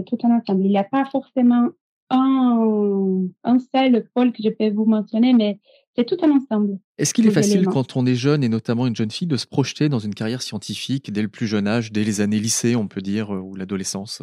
c'est 0.00 0.16
tout 0.16 0.26
un 0.26 0.36
ensemble. 0.36 0.64
Il 0.64 0.70
n'y 0.70 0.78
a 0.78 0.84
pas 0.84 1.04
forcément 1.04 1.68
un, 2.10 3.26
un 3.44 3.58
seul 3.74 4.08
pôle 4.14 4.32
que 4.32 4.42
je 4.42 4.48
peux 4.48 4.70
vous 4.70 4.86
mentionner, 4.86 5.32
mais 5.32 5.60
c'est 5.96 6.04
tout 6.04 6.16
un 6.22 6.30
ensemble. 6.30 6.78
Est-ce 6.98 7.12
qu'il 7.12 7.26
est 7.26 7.30
facile 7.30 7.66
quand 7.66 7.96
on 7.96 8.06
est 8.06 8.14
jeune, 8.14 8.42
et 8.42 8.48
notamment 8.48 8.86
une 8.86 8.96
jeune 8.96 9.10
fille, 9.10 9.28
de 9.28 9.36
se 9.36 9.46
projeter 9.46 9.88
dans 9.88 9.98
une 9.98 10.14
carrière 10.14 10.42
scientifique 10.42 11.12
dès 11.12 11.22
le 11.22 11.28
plus 11.28 11.46
jeune 11.46 11.68
âge, 11.68 11.92
dès 11.92 12.04
les 12.04 12.20
années 12.20 12.38
lycée, 12.38 12.76
on 12.76 12.88
peut 12.88 13.00
dire, 13.00 13.34
euh, 13.34 13.40
ou 13.40 13.54
l'adolescence? 13.54 14.22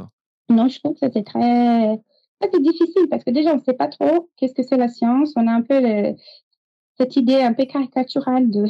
Non, 0.50 0.68
je 0.68 0.80
trouve 0.80 0.94
que 1.00 1.08
c'est 1.12 1.24
très... 1.24 2.00
C'est 2.42 2.62
difficile 2.62 3.08
parce 3.10 3.24
que 3.24 3.32
déjà, 3.32 3.52
on 3.54 3.58
ne 3.58 3.64
sait 3.64 3.74
pas 3.74 3.88
trop 3.88 4.30
qu'est-ce 4.38 4.54
que 4.54 4.64
c'est 4.64 4.78
la 4.78 4.88
science. 4.88 5.34
On 5.36 5.48
a 5.48 5.52
un 5.52 5.64
peu 5.64 6.16
cette 6.98 7.16
idée 7.16 7.42
un 7.42 7.54
peu 7.54 7.66
caricaturale 7.66 8.50
de, 8.52 8.66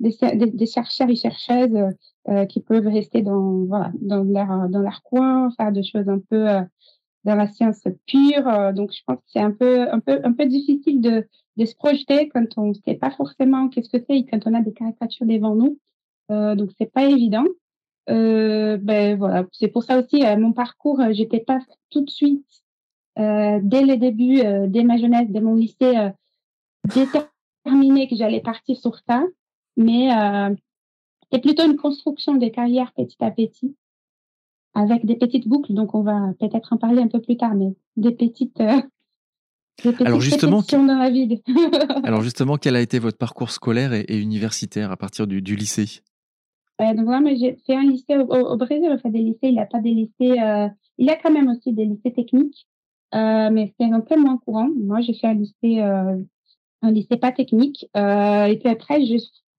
des, 0.00 0.66
chercheurs 0.66 1.10
et 1.10 1.16
chercheuses 1.16 1.76
euh, 2.28 2.46
qui 2.46 2.60
peuvent 2.60 2.86
rester 2.86 3.22
dans, 3.22 3.64
voilà, 3.64 3.90
dans, 4.00 4.22
leur, 4.22 4.68
dans 4.68 4.80
leur 4.80 5.02
coin, 5.02 5.50
faire 5.56 5.72
des 5.72 5.82
choses 5.82 6.08
un 6.08 6.18
peu, 6.18 6.48
euh, 6.48 6.62
dans 7.24 7.34
la 7.34 7.48
science 7.48 7.82
pure. 8.06 8.72
donc, 8.74 8.92
je 8.92 9.02
pense 9.06 9.16
que 9.16 9.24
c'est 9.26 9.40
un 9.40 9.50
peu, 9.50 9.90
un 9.90 10.00
peu, 10.00 10.20
un 10.22 10.32
peu 10.32 10.46
difficile 10.46 11.00
de, 11.00 11.26
de 11.56 11.64
se 11.64 11.74
projeter 11.74 12.28
quand 12.28 12.46
on 12.56 12.68
ne 12.68 12.74
sait 12.74 12.94
pas 12.94 13.10
forcément 13.10 13.68
qu'est-ce 13.68 13.88
que 13.88 14.02
c'est 14.06 14.18
et 14.18 14.26
quand 14.26 14.46
on 14.46 14.54
a 14.54 14.60
des 14.60 14.72
caricatures 14.72 15.26
devant 15.26 15.54
nous. 15.54 15.78
Euh, 16.30 16.54
donc, 16.54 16.70
c'est 16.78 16.92
pas 16.92 17.06
évident. 17.06 17.44
Euh, 18.08 18.78
ben 18.78 19.18
voilà, 19.18 19.44
c'est 19.52 19.68
pour 19.68 19.82
ça 19.82 19.98
aussi 19.98 20.22
mon 20.38 20.52
parcours. 20.52 21.02
J'étais 21.10 21.40
pas 21.40 21.58
tout 21.90 22.02
de 22.02 22.10
suite 22.10 22.46
dès 23.16 23.82
le 23.84 23.96
début, 23.96 24.40
dès 24.68 24.84
ma 24.84 24.96
jeunesse, 24.96 25.26
dès 25.28 25.40
mon 25.40 25.56
lycée, 25.56 26.10
déterminée 26.84 28.08
que 28.08 28.14
j'allais 28.14 28.40
partir 28.40 28.76
sur 28.76 28.96
ça. 29.06 29.24
Mais 29.78 30.10
c'est 31.32 31.40
plutôt 31.40 31.64
une 31.64 31.76
construction 31.76 32.34
des 32.34 32.50
carrières 32.50 32.92
petit 32.92 33.16
à 33.20 33.30
petit 33.30 33.74
avec 34.74 35.06
des 35.06 35.16
petites 35.16 35.48
boucles, 35.48 35.72
donc 35.72 35.94
on 35.94 36.02
va 36.02 36.34
peut-être 36.38 36.72
en 36.72 36.76
parler 36.76 37.02
un 37.02 37.08
peu 37.08 37.20
plus 37.20 37.36
tard, 37.36 37.54
mais 37.54 37.74
des 37.96 38.12
petites, 38.12 38.60
euh, 38.60 38.80
alors 40.04 40.20
justement, 40.20 40.62
dans 40.62 40.98
la 40.98 41.10
vie. 41.10 41.40
alors 42.04 42.22
justement, 42.22 42.56
quel 42.56 42.74
a 42.76 42.80
été 42.80 42.98
votre 42.98 43.16
parcours 43.16 43.50
scolaire 43.50 43.92
et, 43.92 44.18
universitaire 44.18 44.90
à 44.90 44.96
partir 44.96 45.26
du, 45.26 45.40
lycée? 45.40 46.02
Donc 46.80 47.06
moi, 47.06 47.20
j'ai 47.34 47.56
fait 47.66 47.76
un 47.76 47.84
lycée 47.84 48.16
au, 48.16 48.56
Brésil. 48.56 48.96
Des 49.04 49.18
lycées, 49.18 49.38
il 49.42 49.54
n'y 49.54 49.60
a 49.60 49.66
pas 49.66 49.80
des 49.80 49.90
lycées. 49.90 50.40
Euh, 50.40 50.68
il 50.98 51.06
y 51.06 51.10
a 51.10 51.16
quand 51.16 51.30
même 51.30 51.48
aussi 51.48 51.72
des 51.72 51.84
lycées 51.84 52.12
techniques, 52.12 52.66
euh, 53.14 53.50
mais 53.50 53.74
c'est 53.78 53.86
un 53.86 54.00
peu 54.00 54.16
moins 54.16 54.38
courant. 54.38 54.68
Moi, 54.76 55.00
j'ai 55.00 55.14
fait 55.14 55.28
un 55.28 55.34
lycée, 55.34 55.80
un 55.80 56.90
lycée 56.90 57.16
pas 57.16 57.32
technique. 57.32 57.84
et 57.94 58.58
puis 58.60 58.68
après, 58.68 59.04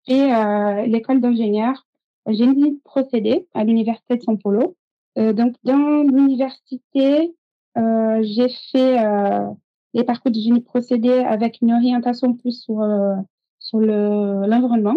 j'ai 0.06 0.28
fait 0.28 0.86
l'école 0.86 1.20
d'ingénieur 1.20 1.86
génie 2.26 2.80
procédé 2.84 3.46
à 3.54 3.64
l'université 3.64 4.16
de 4.16 4.22
São 4.22 4.38
Paulo. 4.38 4.76
Euh, 5.18 5.32
donc, 5.32 5.54
dans 5.64 6.02
l'université, 6.02 7.34
euh, 7.76 8.22
j'ai 8.22 8.48
fait 8.72 9.04
euh, 9.04 9.46
les 9.94 10.04
parcours 10.04 10.30
de 10.30 10.38
génie 10.38 10.60
procédé 10.60 11.10
avec 11.10 11.60
une 11.62 11.72
orientation 11.72 12.34
plus 12.34 12.62
sur, 12.62 12.80
sur 13.58 13.80
l'environnement. 13.80 14.96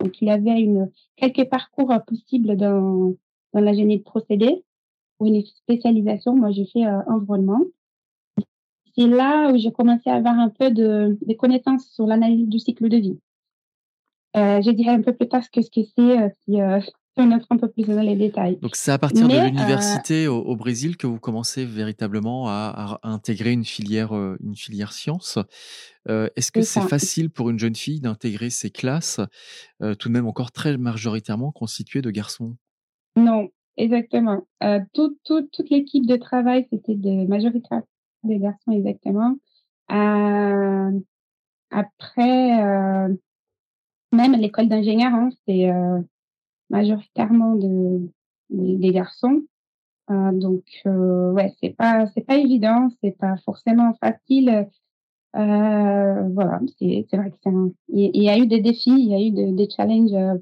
Donc, 0.00 0.20
il 0.20 0.28
y 0.28 0.30
avait 0.30 0.60
une, 0.60 0.90
quelques 1.16 1.48
parcours 1.48 1.92
possibles 2.06 2.56
dans, 2.56 3.14
dans 3.52 3.60
la 3.60 3.72
génie 3.72 3.98
de 3.98 4.02
procédé. 4.02 4.64
Pour 5.18 5.26
une 5.28 5.44
spécialisation, 5.44 6.34
moi, 6.34 6.50
j'ai 6.50 6.66
fait 6.66 6.86
environnement. 7.06 7.60
C'est 8.96 9.06
là 9.06 9.50
où 9.50 9.56
j'ai 9.56 9.72
commencé 9.72 10.10
à 10.10 10.14
avoir 10.14 10.38
un 10.38 10.50
peu 10.50 10.70
de, 10.70 11.16
de 11.22 11.34
connaissances 11.34 11.86
sur 11.86 12.06
l'analyse 12.06 12.48
du 12.48 12.58
cycle 12.58 12.88
de 12.88 12.96
vie. 12.98 13.18
Euh, 14.36 14.62
je 14.62 14.70
dirais 14.70 14.92
un 14.92 15.02
peu 15.02 15.14
plus 15.14 15.28
tard 15.28 15.42
ce 15.44 15.50
que 15.50 15.60
c'est 15.62 15.84
si, 16.44 16.60
on 17.16 17.30
entre 17.30 17.46
un 17.50 17.58
peu 17.58 17.68
plus 17.68 17.84
dans 17.84 18.00
les 18.00 18.16
détails. 18.16 18.56
Donc 18.56 18.74
c'est 18.74 18.90
à 18.90 18.98
partir 18.98 19.28
de 19.28 19.34
euh, 19.34 19.44
l'université 19.44 20.28
au, 20.28 20.56
Brésil 20.56 20.96
que 20.96 21.06
vous 21.06 21.18
commencez 21.18 21.66
véritablement 21.66 22.48
à, 22.48 22.98
intégrer 23.02 23.52
une 23.52 23.64
filière, 23.64 24.16
euh, 24.16 24.38
une 24.42 24.56
filière 24.56 24.92
sciences. 24.92 25.38
Euh, 26.08 26.28
est-ce 26.36 26.50
que 26.50 26.62
c'est 26.62 26.80
facile 26.80 27.30
pour 27.30 27.50
une 27.50 27.58
jeune 27.58 27.74
fille 27.74 28.00
d'intégrer 28.00 28.48
ces 28.50 28.70
classes, 28.70 29.20
tout 29.80 30.08
de 30.08 30.12
même 30.12 30.26
encore 30.26 30.52
très 30.52 30.76
majoritairement 30.76 31.52
constituées 31.52 32.02
de 32.02 32.10
garçons? 32.10 32.56
Non, 33.16 33.48
exactement. 33.76 34.46
toute 34.94 35.70
l'équipe 35.70 36.06
de 36.06 36.16
travail, 36.16 36.66
c'était 36.70 36.94
de 36.94 37.26
majoritairement 37.26 37.86
des 38.24 38.38
garçons, 38.38 38.72
exactement. 38.72 39.36
après, 41.70 43.08
même 44.12 44.32
l'école 44.34 44.68
d'ingénieur, 44.68 45.12
hein, 45.14 45.30
c'est 45.46 45.70
majoritairement 46.70 47.54
de, 47.56 48.08
des 48.50 48.92
garçons. 48.92 49.42
Euh, 50.10 50.32
donc 50.32 50.64
euh, 50.86 51.30
ouais, 51.32 51.54
c'est 51.60 51.70
pas 51.70 52.06
c'est 52.14 52.26
pas 52.26 52.36
évident, 52.36 52.88
c'est 53.02 53.16
pas 53.16 53.36
forcément 53.44 53.94
facile. 54.00 54.68
Euh, 55.36 56.28
voilà, 56.34 56.60
c'est 56.78 57.06
vrai 57.12 57.30
que 57.30 57.36
c'est 57.42 57.50
il 57.88 58.22
y, 58.22 58.28
a 58.28 58.36
eu 58.36 58.46
des 58.46 58.60
défis, 58.60 58.90
il 58.90 59.08
y 59.08 59.14
a 59.14 59.20
eu 59.20 59.30
des 59.54 59.68
challenges 59.74 60.12
euh, 60.12 60.34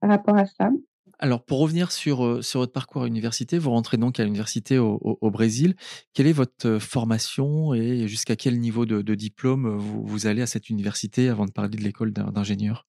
par 0.00 0.10
rapport 0.10 0.36
à 0.36 0.46
ça. 0.46 0.70
Alors, 1.18 1.44
pour 1.44 1.58
revenir 1.58 1.90
sur, 1.90 2.24
euh, 2.24 2.42
sur 2.42 2.60
votre 2.60 2.72
parcours 2.72 3.02
à 3.02 3.06
l'université, 3.06 3.58
vous 3.58 3.70
rentrez 3.70 3.96
donc 3.96 4.20
à 4.20 4.24
l'université 4.24 4.78
au, 4.78 5.00
au, 5.02 5.30
Brésil. 5.32 5.74
Quelle 6.14 6.28
est 6.28 6.32
votre 6.32 6.78
formation 6.78 7.74
et 7.74 8.06
jusqu'à 8.06 8.36
quel 8.36 8.60
niveau 8.60 8.86
de, 8.86 9.02
de 9.02 9.14
diplôme 9.16 9.76
vous, 9.76 10.06
vous, 10.06 10.26
allez 10.28 10.42
à 10.42 10.46
cette 10.46 10.70
université 10.70 11.28
avant 11.28 11.46
de 11.46 11.50
parler 11.50 11.76
de 11.76 11.82
l'école 11.82 12.12
d'ingénieur? 12.12 12.87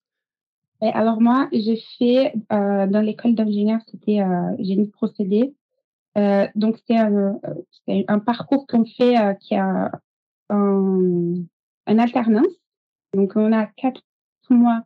Alors 0.88 1.20
moi, 1.20 1.48
j'ai 1.52 1.76
fait 1.98 2.32
euh, 2.52 2.86
dans 2.86 3.02
l'école 3.02 3.34
d'ingénieur, 3.34 3.80
c'était 3.86 4.20
euh, 4.20 4.56
génie 4.58 4.88
procédé. 4.88 5.54
Euh, 6.18 6.48
donc 6.54 6.78
c'est 6.86 6.96
un, 6.96 7.38
un, 7.86 8.18
parcours 8.18 8.66
qu'on 8.66 8.84
fait 8.84 9.16
euh, 9.18 9.34
qui 9.34 9.54
a 9.54 9.90
un, 10.48 11.34
un, 11.86 11.98
alternance. 11.98 12.46
Donc 13.14 13.32
on 13.36 13.52
a 13.52 13.66
quatre 13.66 14.02
mois 14.48 14.82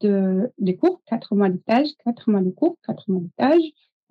de, 0.00 0.52
de 0.58 0.72
cours, 0.72 1.00
quatre 1.06 1.34
mois 1.34 1.48
de 1.48 1.58
stage, 1.58 1.88
quatre 2.04 2.30
mois 2.30 2.42
de 2.42 2.50
cours, 2.50 2.76
quatre 2.84 3.08
mois 3.08 3.22
de 3.22 3.28
stage, 3.30 3.62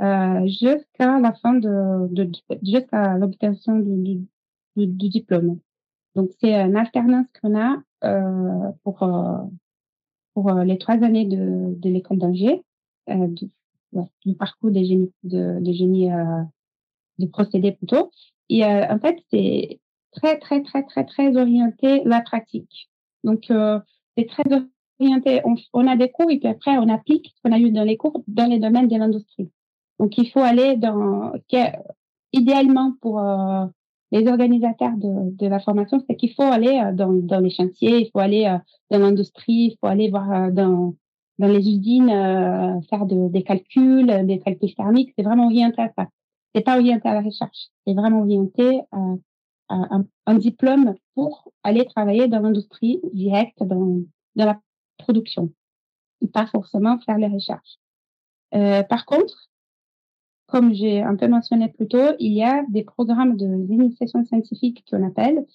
euh, 0.02 0.48
jusqu'à 0.48 1.20
la 1.20 1.34
fin 1.34 1.54
de, 1.54 2.08
de 2.14 2.32
jusqu'à 2.64 3.18
l'obtention 3.18 3.78
du, 3.80 4.26
du, 4.76 4.88
du, 4.88 5.10
diplôme. 5.10 5.60
Donc 6.16 6.32
c'est 6.40 6.54
une 6.54 6.78
alternance 6.78 7.28
qu'on 7.42 7.60
a 7.60 7.78
euh, 8.06 8.72
pour 8.84 9.04
pour 10.36 10.52
euh, 10.52 10.64
les 10.64 10.78
trois 10.78 10.96
années 10.96 11.26
de, 11.26 11.74
de 11.76 11.90
l'école 11.90 12.20
d'Angers, 12.20 12.62
euh, 13.10 13.28
du, 13.28 13.50
du, 14.26 14.36
parcours 14.36 14.70
des 14.70 14.86
génies, 14.86 15.12
de, 15.24 15.60
de 15.62 15.74
génie 15.74 16.12
euh, 16.12 16.44
de 17.18 17.26
procédé 17.26 17.72
plutôt. 17.72 18.12
Et 18.50 18.64
euh, 18.64 18.86
en 18.90 19.00
fait, 19.00 19.18
c'est 19.32 19.80
très, 20.12 20.38
très, 20.38 20.62
très, 20.62 20.84
très, 20.84 21.06
très 21.06 21.36
orienté 21.38 22.04
la 22.04 22.22
pratique. 22.22 22.90
Donc, 23.24 23.50
euh, 23.50 23.80
c'est 24.16 24.28
très 24.28 24.44
orienté. 25.00 25.42
On, 25.46 25.56
on, 25.74 25.88
a 25.88 25.96
des 25.96 26.12
cours 26.12 26.30
et 26.30 26.38
puis 26.38 26.50
après, 26.50 26.78
on 26.78 26.90
applique 26.90 27.34
ce 27.36 27.42
qu'on 27.42 27.56
a 27.56 27.60
eu 27.60 27.72
dans 27.72 27.84
les 27.84 27.98
cours 27.98 28.22
dans 28.28 28.46
les 28.46 28.60
domaines 28.60 28.90
de 28.90 28.98
l'industrie. 28.98 29.50
Donc, 30.00 30.18
il 30.18 30.30
faut 30.30 30.42
aller 30.42 30.76
dans, 30.76 31.32
idéalement 32.34 32.94
pour 33.02 33.20
euh, 33.20 33.66
les 34.16 34.28
organisateurs 34.30 34.96
de, 34.96 35.36
de 35.36 35.48
la 35.48 35.60
formation, 35.60 36.02
c'est 36.08 36.16
qu'il 36.16 36.34
faut 36.34 36.44
aller 36.44 36.82
euh, 36.84 36.94
dans, 36.94 37.12
dans 37.12 37.40
les 37.40 37.50
chantiers, 37.50 38.00
il 38.00 38.10
faut 38.12 38.20
aller 38.20 38.46
euh, 38.46 38.58
dans 38.90 39.00
l'industrie, 39.00 39.72
il 39.72 39.78
faut 39.80 39.88
aller 39.88 40.10
voir 40.10 40.32
euh, 40.32 40.52
dans, 40.52 40.96
dans 41.38 41.48
les 41.48 41.60
usines, 41.60 42.08
faire 42.90 43.06
de, 43.06 43.28
des 43.28 43.44
calculs, 43.44 44.26
des 44.26 44.40
calculs 44.40 44.74
thermiques. 44.74 45.14
C'est 45.18 45.24
vraiment 45.24 45.48
orienté 45.48 45.82
à 45.82 45.92
ça. 45.98 46.08
C'est 46.54 46.62
pas 46.62 46.78
orienté 46.78 47.10
à 47.10 47.14
la 47.14 47.22
recherche. 47.22 47.68
C'est 47.86 47.94
vraiment 47.94 48.22
orienté 48.22 48.82
à, 48.94 48.98
un, 49.68 50.06
un, 50.26 50.36
diplôme 50.36 50.96
pour 51.14 51.52
aller 51.64 51.86
travailler 51.86 52.30
dans 52.30 52.40
l'industrie 52.40 53.02
directe, 53.12 53.62
dans, 53.64 54.00
dans 54.38 54.46
la 54.46 54.62
production. 54.98 55.52
Et 56.22 56.28
pas 56.28 56.46
forcément 56.48 56.98
faire 57.00 57.18
les 57.18 57.28
recherches. 57.28 57.80
Euh, 58.54 58.84
par 58.84 59.06
contre, 59.06 59.50
comme 60.48 60.74
j'ai 60.74 61.02
un 61.02 61.16
peu 61.16 61.28
mentionné 61.28 61.70
plus 61.70 61.88
tôt, 61.88 62.14
il 62.20 62.34
y 62.34 62.44
a 62.44 62.64
des 62.70 62.84
programmes 62.84 63.36
d'initiation 63.36 64.24
scientifique 64.26 64.84
qu'on 64.90 65.06
appelle. 65.06 65.46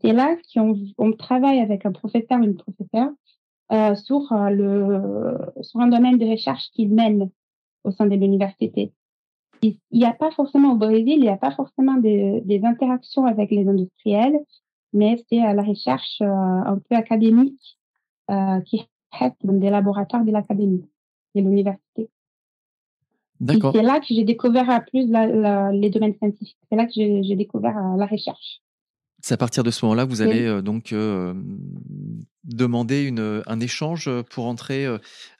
C'est 0.00 0.12
là 0.12 0.36
qu'on 0.52 0.74
on 0.98 1.12
travaille 1.12 1.60
avec 1.60 1.86
un 1.86 1.92
professeur 1.92 2.40
ou 2.40 2.44
une 2.44 2.56
professeure 2.56 3.10
euh, 3.72 3.94
sur, 3.94 4.32
euh, 4.32 4.50
le, 4.50 5.62
sur 5.62 5.80
un 5.80 5.88
domaine 5.88 6.18
de 6.18 6.26
recherche 6.26 6.70
qu'il 6.72 6.92
mène 6.92 7.30
au 7.84 7.90
sein 7.90 8.06
de 8.06 8.14
l'université. 8.14 8.92
Il 9.62 9.78
n'y 9.92 10.04
a 10.04 10.12
pas 10.12 10.30
forcément 10.30 10.72
au 10.72 10.76
Brésil, 10.76 11.14
il 11.16 11.20
n'y 11.20 11.28
a 11.28 11.36
pas 11.36 11.50
forcément 11.50 11.94
des, 11.94 12.42
des, 12.42 12.64
interactions 12.64 13.24
avec 13.24 13.50
les 13.50 13.66
industriels, 13.66 14.38
mais 14.92 15.16
c'est 15.28 15.40
à 15.40 15.54
la 15.54 15.62
recherche 15.62 16.20
euh, 16.20 16.26
un 16.26 16.78
peu 16.78 16.96
académique 16.96 17.78
euh, 18.30 18.60
qui 18.60 18.86
reste 19.12 19.36
dans 19.44 19.54
des 19.54 19.70
laboratoires 19.70 20.24
de 20.24 20.30
l'académie, 20.30 20.84
de 21.34 21.40
l'université. 21.40 22.10
C'est 23.40 23.82
là 23.82 24.00
que 24.00 24.06
j'ai 24.08 24.24
découvert 24.24 24.84
plus 24.86 25.06
les 25.06 25.90
domaines 25.90 26.14
scientifiques. 26.14 26.56
C'est 26.70 26.76
là 26.76 26.86
que 26.86 26.92
j'ai 26.94 27.36
découvert 27.36 27.76
euh, 27.76 27.96
la 27.96 28.06
recherche. 28.06 28.60
C'est 29.20 29.34
à 29.34 29.36
partir 29.36 29.64
de 29.64 29.70
ce 29.70 29.84
moment-là 29.84 30.04
que 30.04 30.10
vous 30.10 30.22
allez 30.22 30.44
euh, 30.44 30.60
donc 30.60 30.92
euh, 30.92 31.34
demander 32.44 33.04
une, 33.04 33.42
un 33.46 33.60
échange 33.60 34.10
pour 34.30 34.46
entrer 34.46 34.86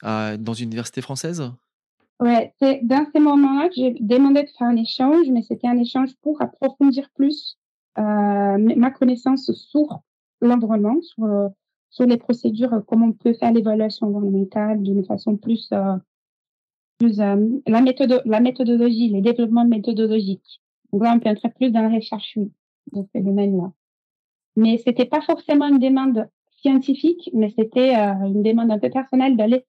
dans 0.02 0.54
une 0.54 0.66
université 0.66 1.00
française? 1.02 1.52
Ouais, 2.20 2.54
c'est 2.60 2.80
dans 2.82 3.06
ces 3.12 3.20
moments-là 3.20 3.68
que 3.68 3.74
j'ai 3.76 3.94
demandé 4.00 4.42
de 4.42 4.48
faire 4.56 4.68
un 4.68 4.76
échange, 4.76 5.26
mais 5.30 5.42
c'était 5.42 5.66
un 5.66 5.78
échange 5.78 6.10
pour 6.22 6.40
approfondir 6.40 7.08
plus 7.14 7.58
ma 7.96 8.90
connaissance 8.90 9.52
sur 9.52 10.00
l'environnement, 10.40 11.00
sur, 11.02 11.50
sur 11.90 12.06
les 12.06 12.16
procédures, 12.16 12.82
comment 12.86 13.06
on 13.06 13.12
peut 13.12 13.34
faire 13.34 13.52
l'évaluation 13.52 14.06
environnementale 14.06 14.82
d'une 14.82 15.04
façon 15.04 15.36
plus 15.36 15.70
plus 16.98 17.20
euh, 17.20 17.36
la, 17.66 17.80
méthode, 17.80 18.22
la 18.24 18.40
méthodologie, 18.40 19.08
les 19.08 19.20
développements 19.20 19.66
méthodologiques. 19.66 20.60
Donc 20.92 21.02
là, 21.02 21.14
on 21.14 21.20
peut 21.20 21.28
entrer 21.28 21.50
plus 21.50 21.70
dans 21.70 21.82
la 21.82 21.88
recherche 21.88 22.38
dans 22.92 23.06
ce 23.14 23.20
domaine-là. 23.20 23.72
Mais 24.56 24.78
c'était 24.84 25.06
pas 25.06 25.20
forcément 25.20 25.68
une 25.68 25.78
demande 25.78 26.28
scientifique, 26.60 27.30
mais 27.34 27.52
c'était 27.58 27.96
euh, 27.96 28.26
une 28.26 28.42
demande 28.42 28.70
un 28.70 28.78
peu 28.78 28.90
personnelle 28.90 29.36
d'aller 29.36 29.64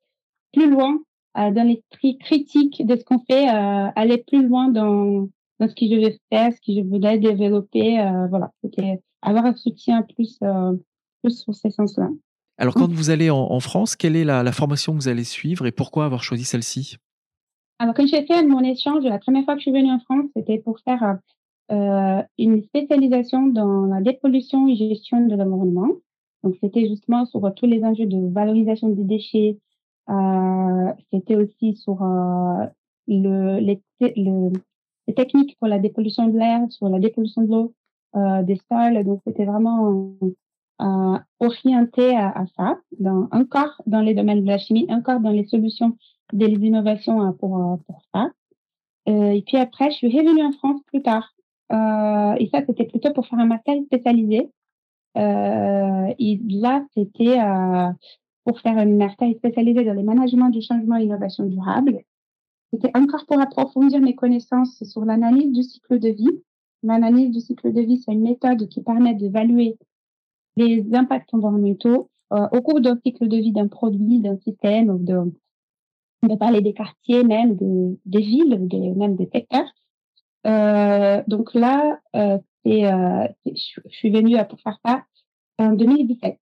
plus 0.54 0.70
loin 0.70 1.00
euh, 1.38 1.52
dans 1.52 1.68
l'esprit 1.68 2.18
critique 2.18 2.86
de 2.86 2.96
ce 2.96 3.04
qu'on 3.04 3.20
fait, 3.20 3.48
aller 3.48 4.20
plus 4.20 4.48
loin 4.48 4.70
dans, 4.70 5.28
dans 5.60 5.68
ce 5.68 5.76
que 5.76 5.86
je 5.88 5.96
vais 5.96 6.20
faire, 6.32 6.54
ce 6.54 6.60
que 6.60 6.74
je 6.80 6.88
voulais 6.88 7.18
développer. 7.18 7.98
voilà, 8.30 8.52
c'était 8.64 9.02
avoir 9.22 9.46
un 9.46 9.56
soutien 9.56 10.04
plus, 10.04 10.40
plus 11.22 11.42
sur 11.42 11.54
ces 11.54 11.72
sens-là. 11.72 12.10
Alors, 12.58 12.74
quand 12.74 12.90
vous 12.90 13.10
allez 13.10 13.30
en, 13.30 13.60
France, 13.60 13.98
quelle 13.98 14.16
est 14.16 14.24
la, 14.24 14.50
formation 14.54 14.94
que 14.94 14.98
vous 15.00 15.08
allez 15.10 15.26
suivre 15.26 15.66
et 15.66 15.72
pourquoi 15.72 16.06
avoir 16.06 16.24
choisi 16.24 16.46
celle-ci? 16.46 16.98
Alors, 17.78 17.94
quand 17.94 18.08
j'ai 18.08 18.26
fait 18.26 18.42
mon 18.44 18.62
échange, 18.62 19.04
la 19.04 19.20
première 19.20 19.44
fois 19.44 19.56
que 19.56 19.60
je 19.60 19.64
suis 19.64 19.72
venue 19.72 19.92
en 19.92 20.00
France, 20.00 20.26
c'était 20.36 20.60
pour 20.60 20.80
faire 20.80 21.20
euh, 21.72 22.22
une 22.38 22.64
spécialisation 22.64 23.48
dans 23.48 23.86
la 23.86 24.02
dépollution 24.02 24.68
et 24.68 24.76
gestion 24.76 25.26
de 25.28 25.36
l'environnement. 25.36 25.90
Donc, 26.44 26.56
c'était 26.62 26.88
justement 26.88 27.26
sur 27.26 27.54
tous 27.54 27.66
les 27.66 27.84
enjeux 27.84 28.06
de 28.06 28.32
valorisation 28.32 28.90
des 28.90 29.04
déchets. 29.04 29.60
Euh, 30.10 30.94
c'était 31.12 31.36
aussi 31.36 31.76
sur 31.76 32.02
euh, 32.02 32.66
le, 33.08 33.60
les, 33.60 33.82
le, 34.00 34.54
les 35.08 35.14
techniques 35.14 35.58
pour 35.60 35.68
la 35.68 35.80
dépollution 35.80 36.28
de 36.28 36.38
l'air, 36.38 36.62
sur 36.70 36.88
la 36.88 37.00
dépollution 37.00 37.42
de 37.42 37.52
l'eau, 37.52 37.74
des 38.44 38.58
sols. 38.72 39.04
Donc, 39.04 39.20
c'était 39.28 39.44
vraiment 39.44 40.18
orienté 41.42 42.16
à, 42.16 42.46
ça, 42.56 42.80
encore 43.32 43.82
dans 43.86 44.02
les 44.02 44.14
domaines 44.14 44.44
de 44.44 44.48
la 44.48 44.58
chimie, 44.58 44.86
encore 44.90 45.20
dans 45.20 45.32
les 45.32 45.46
solutions, 45.46 45.98
des 46.34 46.48
innovations 46.48 47.34
pour, 47.34 47.80
pour 47.88 48.02
ça. 48.14 48.30
et 49.08 49.44
puis 49.46 49.58
après, 49.58 49.92
je 49.92 49.98
suis 49.98 50.08
revenue 50.08 50.44
en 50.44 50.52
France 50.52 50.82
plus 50.88 51.02
tard 51.02 51.36
euh, 51.72 52.36
et 52.40 52.48
ça, 52.54 52.62
c'était 52.66 52.86
plutôt 52.86 53.12
pour 53.14 53.28
faire 53.28 53.40
un 53.40 53.46
master 53.46 53.76
spécialisé. 53.86 54.52
Euh, 55.18 56.14
et 56.20 56.40
là, 56.48 56.86
c'était 56.94 57.40
euh, 57.40 57.92
pour 58.44 58.60
faire 58.60 58.78
un 58.78 58.86
master 58.86 59.34
spécialisé 59.38 59.84
dans 59.84 59.94
le 59.94 60.04
management 60.04 60.50
du 60.50 60.62
changement 60.62 60.98
et 60.98 61.02
l'innovation 61.02 61.46
durable. 61.46 62.02
C'était 62.74 62.96
encore 62.96 63.26
pour 63.26 63.40
approfondir 63.40 64.02
mes 64.02 64.16
connaissances 64.16 64.84
sur 64.84 65.06
l'analyse 65.06 65.52
du 65.52 65.64
cycle 65.64 66.00
de 66.00 66.10
vie. 66.10 66.42
L'analyse 66.84 67.32
du 67.32 67.40
cycle 67.40 67.72
de 67.72 67.82
vie, 67.82 67.98
c'est 67.98 68.12
une 68.12 68.22
méthode 68.22 68.68
qui 68.68 68.82
permet 68.82 69.16
d'évaluer 69.16 69.78
les 70.58 70.86
impacts 70.94 71.34
environnementaux 71.34 72.10
euh, 72.34 72.48
au 72.52 72.62
cours 72.62 72.82
d'un 72.82 72.98
cycle 73.04 73.28
de 73.28 73.38
vie 73.38 73.52
d'un 73.52 73.68
produit, 73.68 74.20
d'un 74.20 74.38
système, 74.38 74.90
ou 74.90 75.00
de, 76.28 76.34
de 76.34 76.38
parler 76.38 76.62
des 76.62 76.74
quartiers 76.74 77.24
même, 77.24 77.56
de, 77.56 77.98
des 78.06 78.22
villes, 78.22 78.68
même 78.96 79.16
des 79.16 79.30
secteurs. 79.34 79.68
Euh, 80.46 81.24
donc 81.28 81.54
là, 81.54 82.00
euh, 82.16 82.38
euh, 82.68 83.28
je, 83.46 83.82
suis 83.90 84.10
venue 84.10 84.38
pour 84.50 84.60
faire 84.62 84.80
ça 84.86 85.04
en 85.58 85.74
2017. 85.74 86.38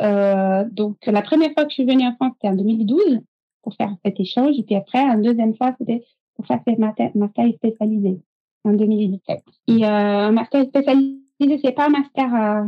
Euh, 0.00 0.64
donc 0.70 0.98
la 1.06 1.22
première 1.22 1.52
fois 1.52 1.64
que 1.64 1.70
je 1.70 1.74
suis 1.74 1.84
venue 1.84 2.06
en 2.06 2.14
France, 2.14 2.32
c'était 2.34 2.52
en 2.52 2.56
2012 2.56 3.20
pour 3.62 3.74
faire 3.74 3.94
cet 4.04 4.20
échange. 4.20 4.58
Et 4.58 4.62
puis 4.62 4.74
après, 4.74 5.00
une 5.00 5.22
deuxième 5.22 5.54
fois, 5.54 5.74
c'était 5.78 6.04
pour 6.36 6.46
faire 6.46 6.60
cette 6.66 6.78
master, 6.78 7.10
spécialisé 7.54 8.20
en 8.64 8.72
2017. 8.72 9.42
Et 9.68 9.84
un 9.84 10.30
master 10.32 10.64
spécialisé, 10.66 11.60
c'est 11.62 11.72
pas 11.72 11.86
un 11.86 11.90
master, 11.90 12.64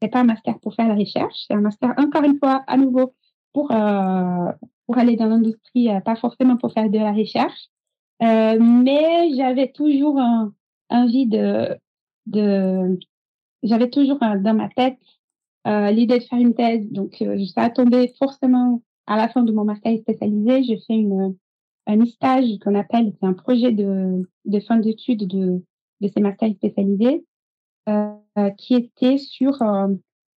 c'est 0.00 0.08
pas 0.08 0.20
un 0.20 0.24
master 0.24 0.58
pour 0.60 0.74
faire 0.74 0.88
la 0.88 0.94
recherche, 0.94 1.44
c'est 1.46 1.54
un 1.54 1.60
master 1.60 1.92
encore 1.98 2.24
une 2.24 2.38
fois 2.38 2.64
à 2.66 2.76
nouveau 2.76 3.12
pour 3.52 3.70
pour 4.90 4.98
aller 4.98 5.14
dans 5.14 5.28
l'industrie, 5.28 5.86
pas 6.04 6.16
forcément 6.16 6.56
pour 6.56 6.72
faire 6.72 6.90
de 6.90 6.98
la 6.98 7.12
recherche, 7.12 7.68
euh, 8.24 8.58
mais 8.60 9.32
j'avais 9.36 9.70
toujours 9.70 10.18
un, 10.18 10.52
envie 10.88 11.28
de, 11.28 11.78
j'avais 13.62 13.88
toujours 13.88 14.18
dans 14.18 14.54
ma 14.54 14.68
tête 14.70 14.98
euh, 15.68 15.92
l'idée 15.92 16.18
de 16.18 16.24
faire 16.24 16.40
une 16.40 16.54
thèse. 16.54 16.90
Donc, 16.90 17.22
euh, 17.22 17.38
ça 17.54 17.62
a 17.62 17.70
tombé 17.70 18.12
forcément 18.18 18.82
à 19.06 19.16
la 19.16 19.28
fin 19.28 19.44
de 19.44 19.52
mon 19.52 19.64
master 19.64 19.96
spécialisé. 19.98 20.64
J'ai 20.64 20.78
fait 20.78 20.94
une, 20.94 21.36
un 21.86 22.04
stage 22.06 22.58
qu'on 22.58 22.74
appelle, 22.74 23.12
c'est 23.20 23.26
un 23.28 23.34
projet 23.34 23.70
de, 23.70 24.24
fin 24.66 24.78
d'études 24.78 25.28
de, 25.28 25.62
de 26.00 26.08
ces 26.08 26.20
masters 26.20 26.54
spécialisés, 26.54 27.24
euh, 27.88 28.50
qui 28.58 28.74
était 28.74 29.18
sur, 29.18 29.62
euh, 29.62 29.86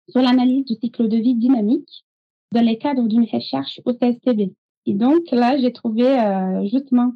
sur 0.09 0.23
l'analyse 0.23 0.65
du 0.65 0.75
cycle 0.75 1.07
de 1.07 1.19
vie 1.19 1.37
dynamique 1.37 2.05
dans 2.53 2.65
les 2.65 2.79
cadres 2.79 3.07
d'une 3.07 3.27
recherche 3.31 3.81
au 3.85 3.93
CSTB. 3.93 4.53
Et 4.87 4.95
donc 4.95 5.23
là, 5.31 5.59
j'ai 5.59 5.73
trouvé 5.73 6.07
euh, 6.07 6.67
justement 6.67 7.13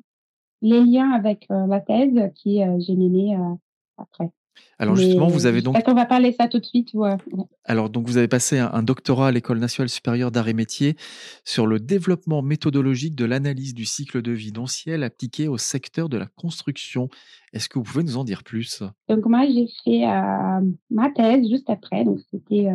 les 0.64 0.80
liens 0.82 1.10
avec 1.10 1.46
euh, 1.50 1.66
la 1.66 1.80
thèse 1.80 2.30
qui 2.34 2.62
euh, 2.62 2.78
j'ai 2.80 2.96
menée 2.96 3.36
euh, 3.36 3.54
après. 3.98 4.30
Alors 4.78 4.94
justement, 4.94 5.26
vous 5.26 5.46
avez 5.46 5.62
donc. 5.62 5.76
On 5.86 5.94
va 5.94 6.06
parler 6.06 6.32
ça 6.32 6.46
tout 6.46 6.60
de 6.60 6.64
suite. 6.64 6.90
Alors 7.64 7.90
donc 7.90 8.06
vous 8.06 8.16
avez 8.18 8.28
passé 8.28 8.58
un, 8.58 8.82
doctorat 8.84 9.28
à 9.28 9.32
l'École 9.32 9.58
nationale 9.58 9.88
supérieure 9.88 10.30
d'art 10.30 10.46
et 10.46 10.52
métiers 10.52 10.96
sur 11.44 11.66
le 11.66 11.80
développement 11.80 12.40
méthodologique 12.40 13.16
de 13.16 13.24
l'analyse 13.24 13.74
du 13.74 13.84
cycle 13.84 14.22
de 14.22 14.30
vie 14.30 14.52
ciel 14.66 15.02
appliqué 15.02 15.48
au 15.48 15.58
secteur 15.58 16.08
de 16.08 16.16
la 16.18 16.26
construction. 16.26 17.08
Est-ce 17.52 17.68
que 17.68 17.80
vous 17.80 17.84
pouvez 17.84 18.04
nous 18.04 18.16
en 18.16 18.22
dire 18.22 18.44
plus? 18.44 18.84
Donc 19.08 19.26
moi 19.26 19.44
j'ai 19.48 19.68
fait 19.84 20.04
ma 20.88 21.10
thèse 21.10 21.48
juste 21.48 21.68
après. 21.68 22.04
Donc 22.04 22.20
c'était 22.30 22.68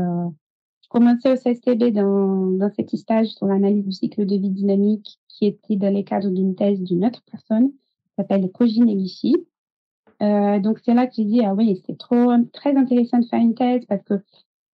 je 0.90 0.98
commençais 0.98 1.32
au 1.32 1.36
CSTB 1.36 1.92
dans, 1.92 2.48
dans 2.58 2.72
cet 2.74 2.96
stage 2.96 3.28
sur 3.28 3.46
l'analyse 3.46 3.86
du 3.86 3.92
cycle 3.92 4.26
de 4.26 4.36
vie 4.36 4.50
dynamique 4.50 5.20
qui 5.28 5.46
était 5.46 5.76
dans 5.76 5.94
le 5.94 6.02
cadre 6.02 6.30
d'une 6.30 6.56
thèse 6.56 6.82
d'une 6.82 7.06
autre 7.06 7.22
personne, 7.30 7.70
qui 7.70 8.16
s'appelle 8.18 8.50
Koji 8.52 8.82
Negishi. 8.82 9.36
Euh, 10.22 10.60
donc 10.60 10.80
c'est 10.84 10.94
là 10.94 11.08
que 11.08 11.14
j'ai 11.16 11.26
dit 11.26 11.46
ah 11.46 11.54
oui 11.54 11.82
c'est 11.86 11.98
trop 11.98 12.34
très 12.52 12.76
intéressant 12.76 13.20
de 13.20 13.26
faire 13.26 13.40
une 13.40 13.56
thèse 13.56 13.86
parce 13.86 14.04
que 14.04 14.16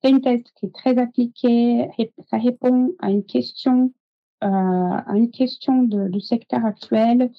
c'est 0.01 0.09
une 0.09 0.21
thèse 0.21 0.41
qui 0.55 0.65
est 0.65 0.73
très 0.73 0.97
appliquée, 0.97 1.87
ça 2.31 2.37
répond 2.37 2.93
à 2.99 3.11
une 3.11 3.23
question 3.23 3.91
euh, 4.43 4.47
à 4.47 5.13
une 5.15 5.31
question 5.31 5.83
de, 5.83 6.07
du 6.07 6.19
secteur 6.19 6.63
actuel. 6.65 7.31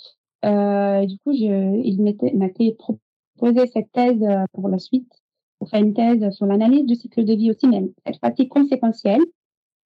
Euh, 0.44 1.06
du 1.06 1.18
coup, 1.18 1.32
je, 1.32 1.80
il 1.84 2.02
m'était 2.02 2.72
proposé 2.72 3.66
cette 3.66 3.92
thèse 3.92 4.22
euh, 4.22 4.44
pour 4.52 4.68
la 4.68 4.78
suite, 4.78 5.12
pour 5.59 5.69
faire 5.69 5.83
une 5.83 5.95
thèse 5.95 6.31
sur 6.31 6.47
l'analyse 6.47 6.85
du 6.85 6.95
cycle 6.95 7.25
de 7.25 7.35
vie 7.35 7.51
aussi, 7.51 7.66
même 7.66 7.90
cette 8.07 8.21
partie 8.21 8.49
conséquentielle. 8.49 9.23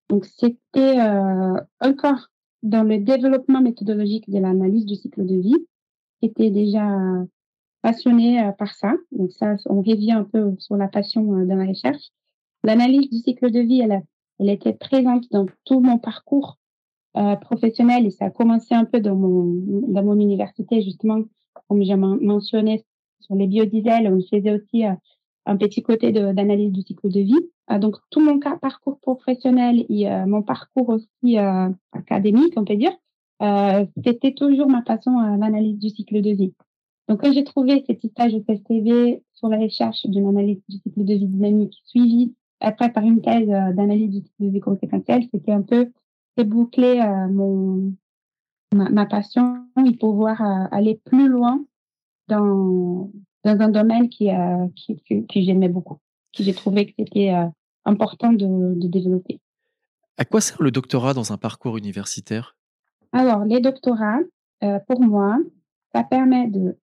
Donc 0.09 0.25
c'était 0.25 0.99
euh, 0.99 1.61
encore 1.81 2.29
dans 2.63 2.83
le 2.83 2.99
développement 2.99 3.61
méthodologique 3.61 4.29
de 4.29 4.39
l'analyse 4.39 4.85
du 4.85 4.97
cycle 4.97 5.25
de 5.25 5.37
vie, 5.37 5.67
était 6.23 6.51
déjà 6.51 6.87
passionné 7.83 8.43
euh, 8.43 8.53
par 8.53 8.75
ça. 8.75 8.95
Donc 9.13 9.33
ça, 9.33 9.57
on 9.67 9.81
revient 9.83 10.13
un 10.13 10.25
peu 10.25 10.55
sur 10.59 10.77
la 10.77 10.89
passion 10.89 11.35
euh, 11.35 11.45
de 11.45 11.55
la 11.55 11.67
recherche. 11.67 12.11
L'analyse 12.63 13.09
du 13.09 13.19
cycle 13.19 13.51
de 13.51 13.61
vie, 13.61 13.81
elle, 13.81 14.03
elle 14.39 14.51
était 14.51 14.75
présente 14.75 15.31
dans 15.31 15.47
tout 15.65 15.81
mon 15.81 15.99
parcours 15.99 16.59
euh, 17.17 17.35
professionnel 17.37 18.07
et 18.07 18.11
ça 18.11 18.27
a 18.27 18.31
commencé 18.31 18.73
un 18.73 18.85
peu 18.85 19.01
dans 19.01 19.17
mon 19.17 19.45
dans 19.89 20.05
mon 20.05 20.15
université 20.15 20.81
justement, 20.81 21.23
comme 21.69 21.83
j'ai 21.83 21.97
mentionné 21.97 22.85
sur 23.19 23.35
les 23.35 23.49
biodiesels, 23.49 24.07
on 24.07 24.21
faisait 24.21 24.53
aussi 24.53 24.87
euh, 24.87 24.93
un 25.47 25.57
petit 25.57 25.83
côté 25.83 26.13
d'analyse 26.13 26.73
du 26.73 26.83
cycle 26.83 27.09
de 27.09 27.21
vie. 27.21 27.51
Euh, 27.71 27.79
donc 27.79 27.97
tout 28.11 28.21
mon 28.21 28.39
parcours 28.39 28.99
professionnel 29.01 29.85
et 29.89 30.11
euh, 30.11 30.27
mon 30.27 30.43
parcours 30.43 30.89
aussi 30.91 31.39
euh, 31.39 31.69
académique, 31.93 32.55
on 32.57 32.65
peut 32.65 32.77
dire, 32.77 32.93
c'était 34.05 34.35
toujours 34.35 34.69
ma 34.69 34.83
passion 34.83 35.19
à 35.19 35.37
l'analyse 35.39 35.79
du 35.79 35.89
cycle 35.89 36.21
de 36.21 36.31
vie. 36.31 36.53
Donc 37.09 37.23
quand 37.23 37.33
j'ai 37.33 37.45
trouvé 37.45 37.83
cet 37.87 38.07
stage 38.07 38.35
de 38.35 38.41
CSTV 38.41 39.23
sur 39.33 39.49
la 39.49 39.57
recherche 39.57 40.07
d'une 40.07 40.29
analyse 40.29 40.61
du 40.69 40.77
cycle 40.77 41.05
de 41.05 41.15
vie 41.15 41.27
dynamique 41.27 41.75
suivie 41.87 42.35
après 42.61 42.93
par 42.93 43.03
une 43.03 43.23
thèse 43.23 43.49
d'analyse 43.49 44.11
du 44.11 44.19
cycle 44.19 44.45
de 44.45 44.49
vie 44.51 44.61
conséquentielle, 44.61 45.27
c'était 45.33 45.53
un 45.53 45.63
peu 45.63 45.91
boucler 46.37 47.03
mon 47.31 47.93
ma, 48.75 48.89
ma, 48.89 49.05
passion 49.07 49.65
et 49.87 49.97
pouvoir 49.97 50.41
aller 50.73 51.01
plus 51.05 51.29
loin 51.29 51.65
dans 52.29 53.11
dans 53.45 53.59
un 53.61 53.69
domaine 53.69 54.09
qui, 54.09 54.31
euh, 54.31 54.67
qui, 54.77 55.03
que, 55.03 55.41
j'aimais 55.41 55.69
beaucoup, 55.69 55.99
que 56.37 56.43
j'ai 56.43 56.55
trouvé 56.55 56.87
que 56.87 56.93
c'était 56.99 57.33
euh, 57.33 57.47
important 57.85 58.33
de, 58.33 58.75
de, 58.75 58.89
développer. 58.89 59.41
À 60.17 60.25
quoi 60.25 60.41
sert 60.41 60.63
le 60.63 60.71
doctorat 60.71 61.15
dans 61.15 61.33
un 61.33 61.39
parcours 61.39 61.79
universitaire? 61.79 62.57
Alors, 63.13 63.45
les 63.45 63.61
doctorats, 63.61 64.21
euh, 64.63 64.79
pour 64.87 65.01
moi, 65.01 65.39
ça 65.95 66.05
permet 66.05 66.49
de 66.49 66.77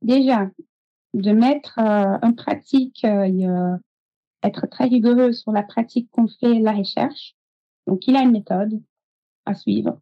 déjà 0.00 0.48
de 1.14 1.32
mettre 1.32 1.78
euh, 1.78 2.18
en 2.22 2.32
pratique, 2.32 3.04
euh, 3.04 3.76
être 4.42 4.66
très 4.66 4.84
rigoureux 4.84 5.32
sur 5.32 5.52
la 5.52 5.62
pratique 5.62 6.08
qu'on 6.10 6.28
fait 6.28 6.60
la 6.60 6.72
recherche. 6.72 7.34
Donc, 7.86 8.06
il 8.06 8.16
a 8.16 8.22
une 8.22 8.32
méthode 8.32 8.80
à 9.44 9.54
suivre. 9.54 9.98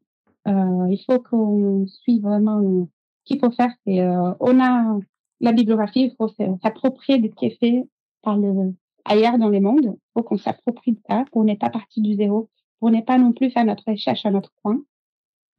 il 0.47 1.03
faut 1.07 1.21
qu'on 1.21 1.87
suive 1.87 2.23
vraiment. 2.23 2.89
Ce 3.25 3.25
qu'il 3.25 3.41
faut 3.41 3.51
faire, 3.51 3.73
c'est 3.87 4.07
on 4.07 4.61
a 4.61 4.99
la 5.41 5.53
bibliographie, 5.53 6.05
il 6.05 6.15
faut 6.17 6.29
s'approprier 6.63 7.19
de 7.19 7.29
ce 7.29 7.35
qui 7.35 7.47
est 7.47 7.59
fait 7.59 7.85
par 8.23 8.37
le, 8.37 8.75
ailleurs 9.05 9.39
dans 9.39 9.49
le 9.49 9.61
monde. 9.61 9.97
Il 9.97 10.11
faut 10.15 10.23
qu'on 10.23 10.39
s'approprie 10.39 10.93
de 10.93 11.01
ça, 11.09 11.25
pour 11.33 11.45
n'est 11.45 11.57
pas 11.57 11.71
parti 11.71 12.01
du 12.01 12.15
zéro, 12.15 12.49
pour 12.79 12.91
n'est 12.91 13.03
pas 13.03 13.19
non 13.19 13.33
plus 13.33 13.51
faire 13.51 13.65
notre 13.65 13.85
recherche 13.91 14.25
à 14.27 14.31
notre 14.31 14.53
coin. 14.63 14.81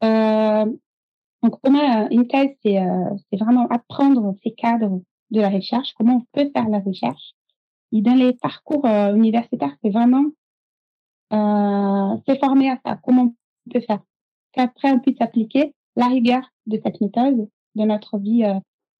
Euh, 0.04 0.66
donc, 1.44 1.60
pour 1.60 1.72
moi, 1.72 2.08
une 2.12 2.28
thèse, 2.28 2.52
c'est 2.64 2.80
euh, 2.80 3.16
vraiment 3.34 3.68
apprendre 3.68 4.36
ces 4.44 4.52
cadres 4.52 5.02
de 5.32 5.42
la 5.42 5.50
recherche, 5.50 5.94
comment 5.98 6.18
on 6.18 6.26
peut 6.38 6.52
faire 6.54 6.70
la 6.70 6.80
recherche. 6.80 7.34
Et 7.92 8.02
dans 8.02 8.14
les 8.14 8.34
parcours 8.34 8.86
euh, 8.86 9.16
universitaires, 9.16 9.76
c'est 9.84 9.90
vraiment 9.90 10.26
euh, 11.34 12.18
se 12.28 12.36
former 12.40 12.70
à 12.70 12.80
ça, 12.86 13.00
comment 13.04 13.34
on 13.68 13.72
peut 13.72 13.82
faire. 13.82 14.02
Qu'après, 14.52 14.92
on 14.92 15.00
puisse 15.00 15.20
appliquer 15.20 15.74
la 15.96 16.08
rigueur 16.08 16.42
de 16.68 16.80
cette 16.84 17.02
méthode 17.02 17.50
de 17.76 17.84
notre 17.84 18.18
vie 18.18 18.44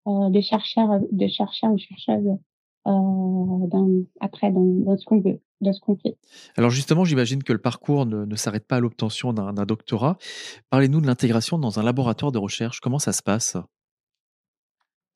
euh, 0.06 0.30
des 0.30 0.42
chercheurs, 0.42 1.00
des 1.10 1.28
chercheurs 1.28 1.72
ou 1.72 1.78
chercheuses 1.78 2.36
dans, 2.84 3.88
après 4.20 4.50
dans, 4.50 4.64
dans 4.64 4.96
ce 4.96 5.04
qu'on 5.04 5.20
veut, 5.20 5.40
dans 5.60 5.72
ce 5.72 5.80
qu'on 5.80 5.96
fait. 5.96 6.16
Alors 6.56 6.70
justement, 6.70 7.04
j'imagine 7.04 7.42
que 7.44 7.52
le 7.52 7.60
parcours 7.60 8.06
ne, 8.06 8.24
ne 8.24 8.34
s'arrête 8.34 8.66
pas 8.66 8.76
à 8.76 8.80
l'obtention 8.80 9.32
d'un 9.32 9.52
doctorat. 9.66 10.18
Parlez-nous 10.68 11.00
de 11.00 11.06
l'intégration 11.06 11.58
dans 11.58 11.78
un 11.78 11.84
laboratoire 11.84 12.32
de 12.32 12.38
recherche. 12.38 12.80
Comment 12.80 12.98
ça 12.98 13.12
se 13.12 13.22
passe? 13.22 13.56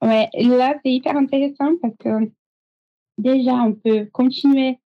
Ouais, 0.01 0.29
là 0.35 0.75
c'est 0.85 0.93
hyper 0.93 1.17
intéressant 1.17 1.73
parce 1.83 1.97
que 1.97 2.31
déjà 3.19 3.55
on 3.55 3.73
peut 3.73 4.09
continuer 4.13 4.79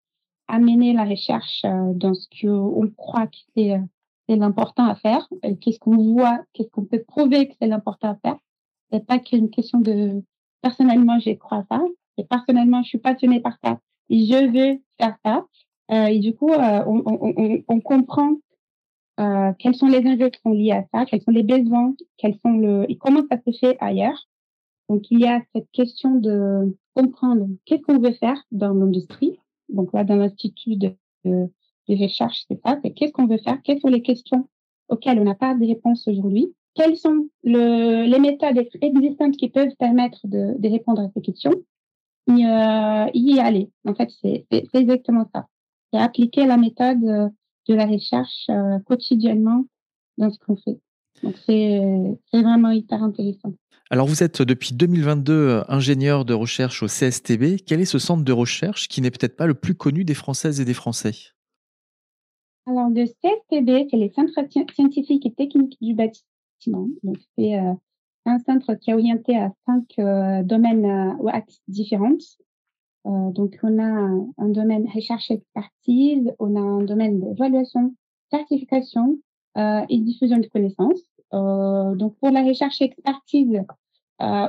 à 0.48 0.60
mener 0.60 0.94
la 0.94 1.04
recherche 1.04 1.64
dans 1.64 2.14
ce 2.14 2.28
qu'on 2.42 2.90
croit 2.96 3.28
que 3.28 3.38
c'est 3.56 4.36
l'important 4.36 4.86
à 4.86 4.96
faire, 4.96 5.28
qu'est-ce 5.60 5.80
qu'on 5.80 5.98
voit, 6.14 6.40
qu'est-ce 6.54 6.70
qu'on 6.70 6.86
peut 6.86 7.04
prouver 7.06 7.50
que 7.50 7.56
c'est 7.60 7.68
l'important 7.68 8.12
à 8.12 8.16
faire. 8.16 8.38
C'est 8.92 9.06
pas 9.06 9.20
qu'une 9.20 9.50
question 9.50 9.80
de 9.80 10.24
personnellement 10.62 11.20
je 11.20 11.32
crois 11.32 11.66
ça, 11.70 11.82
et 12.18 12.24
personnellement 12.24 12.84
je 12.84 12.90
suis 12.90 12.98
passionnée 12.98 13.40
par 13.40 13.58
ça 13.64 13.80
et 14.10 14.26
je 14.26 14.46
veux 14.46 14.82
faire 14.98 15.18
ça. 15.24 15.46
Euh, 15.92 16.06
et 16.06 16.20
du 16.20 16.36
coup, 16.36 16.52
euh, 16.52 16.84
on, 16.86 17.02
on, 17.06 17.64
on, 17.68 17.80
comprend 17.80 18.36
euh, 19.20 19.52
quels 19.58 19.76
sont 19.76 19.88
les 19.88 20.06
enjeux 20.06 20.30
qui 20.30 20.40
sont 20.42 20.52
liés 20.52 20.72
à 20.72 20.86
ça, 20.94 21.06
quels 21.06 21.22
sont 21.22 21.32
les 21.32 21.44
besoins, 21.44 21.96
quels 22.18 22.38
sont 22.46 22.54
le 22.54 22.86
et 22.90 22.98
comment 22.98 23.24
ça 23.30 23.38
se 23.46 23.58
fait 23.58 23.78
ailleurs. 23.80 24.28
Donc 24.88 25.10
il 25.10 25.20
y 25.20 25.28
a 25.28 25.42
cette 25.54 25.70
question 25.72 26.16
de 26.16 26.78
comprendre 26.96 27.48
qu'est-ce 27.66 27.82
qu'on 27.82 28.00
veut 28.00 28.14
faire 28.14 28.42
dans 28.52 28.74
l'industrie. 28.74 29.40
Donc 29.70 29.94
là, 29.94 30.04
dans 30.04 30.16
l'institut 30.16 30.76
de, 30.76 30.96
de, 31.26 31.50
recherche, 31.90 32.46
c'est 32.48 32.60
ça, 32.64 32.80
c'est 32.84 32.92
qu'est-ce 32.92 33.12
qu'on 33.12 33.28
veut 33.28 33.40
faire, 33.40 33.60
quelles 33.64 33.80
sont 33.80 33.88
les 33.88 34.04
questions 34.04 34.48
auxquelles 34.90 35.20
on 35.20 35.24
n'a 35.24 35.36
pas 35.36 35.56
de 35.56 35.66
réponse 35.66 36.08
aujourd'hui, 36.08 36.54
quelles 36.76 36.98
sont 36.98 37.28
le, 37.44 38.06
les 38.06 38.20
méthodes 38.20 38.58
existantes 38.82 39.38
qui 39.38 39.50
peuvent 39.50 39.76
permettre 39.78 40.20
de, 40.26 40.56
de 40.58 40.70
répondre 40.70 41.02
à 41.02 41.10
ces 41.14 41.22
questions, 41.22 41.54
et 42.38 42.46
euh, 42.46 43.06
y 43.14 43.40
aller. 43.40 43.72
En 43.86 43.96
fait, 43.96 44.10
c'est 44.22 44.46
exactement 44.52 45.30
ça. 45.34 45.48
C'est 45.92 46.00
appliquer 46.00 46.46
la 46.46 46.58
méthode 46.58 47.04
euh, 47.04 47.30
de 47.68 47.74
la 47.74 47.86
recherche 47.86 48.46
euh, 48.50 48.80
quotidiennement 48.86 49.66
dans 50.18 50.30
ce 50.30 50.38
qu'on 50.40 50.56
fait. 50.56 50.80
Donc, 51.24 51.36
c'est 51.46 51.82
vraiment 52.32 52.70
hyper 52.70 53.04
intéressant. 53.04 53.54
Alors, 53.90 54.08
vous 54.08 54.24
êtes 54.24 54.42
depuis 54.42 54.74
2022 54.74 55.64
ingénieur 55.68 56.24
de 56.24 56.34
recherche 56.34 56.84
au 56.84 56.88
CSTB. 56.88 57.64
Quel 57.66 57.82
est 57.82 57.86
ce 57.86 57.98
centre 58.00 58.24
de 58.24 58.32
recherche 58.32 58.88
qui 58.88 59.02
n'est 59.02 59.12
peut-être 59.12 59.36
pas 59.36 59.48
le 59.48 59.56
plus 59.56 59.74
connu 59.74 60.06
des 60.06 60.14
Françaises 60.14 60.62
et 60.62 60.66
des 60.66 60.76
Français? 60.76 61.16
Alors, 62.68 62.90
le 62.90 63.06
CSTB, 63.06 63.90
c'est 63.90 63.98
les 63.98 64.12
centres 64.12 64.40
scientifiques 64.74 65.26
et 65.26 65.34
techniques 65.34 65.78
du 65.82 65.96
bâtiment. 65.96 66.29
Donc, 66.68 67.18
c'est 67.38 67.58
un 68.26 68.40
centre 68.40 68.74
qui 68.76 68.92
est 68.92 68.94
orienté 68.94 69.38
à 69.38 69.52
cinq 69.66 69.86
euh, 70.00 70.44
domaines 70.44 70.86
euh, 70.86 71.14
ou 71.20 71.30
axes 71.30 71.62
différents. 71.68 72.18
Euh, 73.06 73.32
donc, 73.32 73.58
on 73.64 73.80
a 73.80 74.32
un, 74.38 74.50
domaine 74.50 74.88
recherche 74.94 75.32
expertise, 75.32 76.32
on 76.40 76.56
a 76.56 76.60
un 76.60 76.84
domaine 76.84 77.20
d'évaluation, 77.20 77.96
certification 78.30 79.20
et 79.90 79.98
diffusion 79.98 80.38
de 80.38 80.48
connaissances. 80.48 81.04
donc, 81.32 82.16
pour 82.20 82.30
la 82.30 82.44
recherche 82.44 82.82
expertise, 82.82 83.62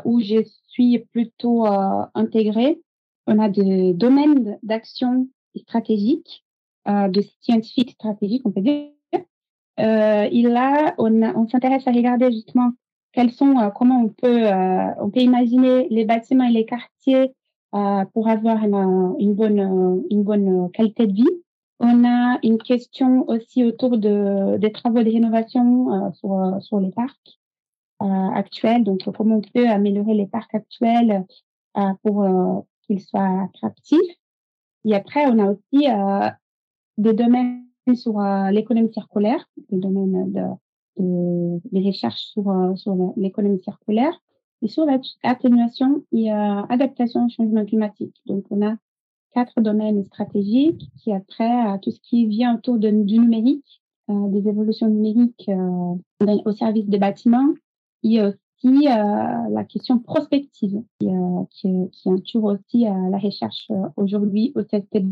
où 0.05 0.20
je 0.20 0.44
suis 0.68 0.99
plutôt 1.12 1.66
intégrée, 2.14 2.81
on 3.27 3.40
a 3.40 3.49
des 3.49 3.92
domaines 3.92 4.59
d'action 4.62 5.27
stratégique, 5.57 6.44
de 6.87 7.23
scientifique 7.40 7.90
stratégique, 7.92 8.42
on 8.44 8.53
peut 8.53 8.61
dire. 8.61 8.90
Euh, 9.81 10.29
et 10.31 10.43
là, 10.43 10.95
on, 10.99 11.49
s'intéresse 11.49 11.87
à 11.87 11.93
regarder 11.93 12.31
justement 12.31 12.73
quels 13.12 13.33
sont, 13.33 13.59
euh, 13.59 13.71
comment 13.71 14.03
on 14.03 14.09
peut, 14.09 14.47
euh, 14.47 14.95
on 15.01 15.11
peut 15.11 15.21
imaginer 15.21 15.88
les 15.90 16.05
bâtiments 16.05 16.45
et 16.45 16.53
les 16.53 16.66
quartiers 16.66 17.35
euh, 17.75 18.05
pour 18.12 18.29
avoir 18.29 18.62
une, 18.64 19.16
une 19.19 19.35
bonne, 19.35 20.05
une 20.11 20.23
bonne 20.23 20.71
qualité 20.73 21.07
de 21.07 21.12
vie. 21.12 21.43
On 21.81 22.05
a 22.05 22.38
une 22.43 22.59
question 22.59 23.27
aussi 23.29 23.64
autour 23.64 23.97
de, 23.97 24.59
des 24.59 24.71
travaux 24.71 25.03
de 25.03 25.11
rénovation 25.11 26.12
sur, 26.12 26.59
sur 26.61 26.79
les 26.79 26.90
parcs 26.90 27.40
actuels. 28.01 28.85
Donc, 28.85 29.09
comment 29.16 29.37
on 29.37 29.40
peut 29.40 29.66
améliorer 29.66 30.12
les 30.12 30.27
parcs 30.27 30.55
actuels 30.55 31.25
pour 32.03 32.66
qu'ils 32.83 33.01
soient 33.01 33.45
attractifs. 33.45 33.99
Et 34.85 34.95
après, 34.95 35.25
on 35.25 35.38
a 35.38 35.53
aussi 35.53 35.87
des 36.99 37.14
domaines 37.14 37.69
sur 37.96 38.20
l'économie 38.50 38.92
circulaire, 38.92 39.44
des 39.70 39.79
domaines 39.79 40.33
de 40.33 40.42
des 40.98 41.87
recherches 41.87 42.22
sur, 42.33 42.48
euh, 42.50 42.74
sur 42.76 43.14
l'économie 43.16 43.61
circulaire 43.61 44.12
et 44.62 44.68
sur 44.68 44.85
l'atténuation 44.85 46.05
et 46.12 46.33
euh, 46.33 46.62
adaptation 46.68 47.26
au 47.26 47.29
changement 47.29 47.64
climatique. 47.64 48.16
Donc, 48.26 48.44
on 48.50 48.66
a 48.66 48.76
quatre 49.33 49.61
domaines 49.61 50.05
stratégiques 50.05 50.90
qui 50.98 51.12
a 51.12 51.20
trait 51.20 51.44
à 51.44 51.79
tout 51.79 51.90
ce 51.90 52.00
qui 52.00 52.26
vient 52.26 52.57
autour 52.57 52.79
de, 52.79 52.90
du 52.90 53.18
numérique, 53.18 53.83
euh, 54.11 54.29
des 54.29 54.48
évolutions 54.48 54.88
numériques 54.88 55.48
euh, 55.48 56.37
au 56.44 56.53
service 56.53 56.87
des 56.87 56.98
bâtiments 56.98 57.55
et 58.03 58.20
aussi 58.20 58.88
euh, 58.88 59.48
la 59.50 59.64
question 59.64 59.98
prospective 59.98 60.83
qui, 60.98 61.68
qui, 61.92 62.09
entoure 62.09 62.44
aussi 62.44 62.85
la 62.85 63.18
recherche 63.18 63.70
aujourd'hui 63.96 64.53
au 64.57 64.62
CSTB 64.62 65.07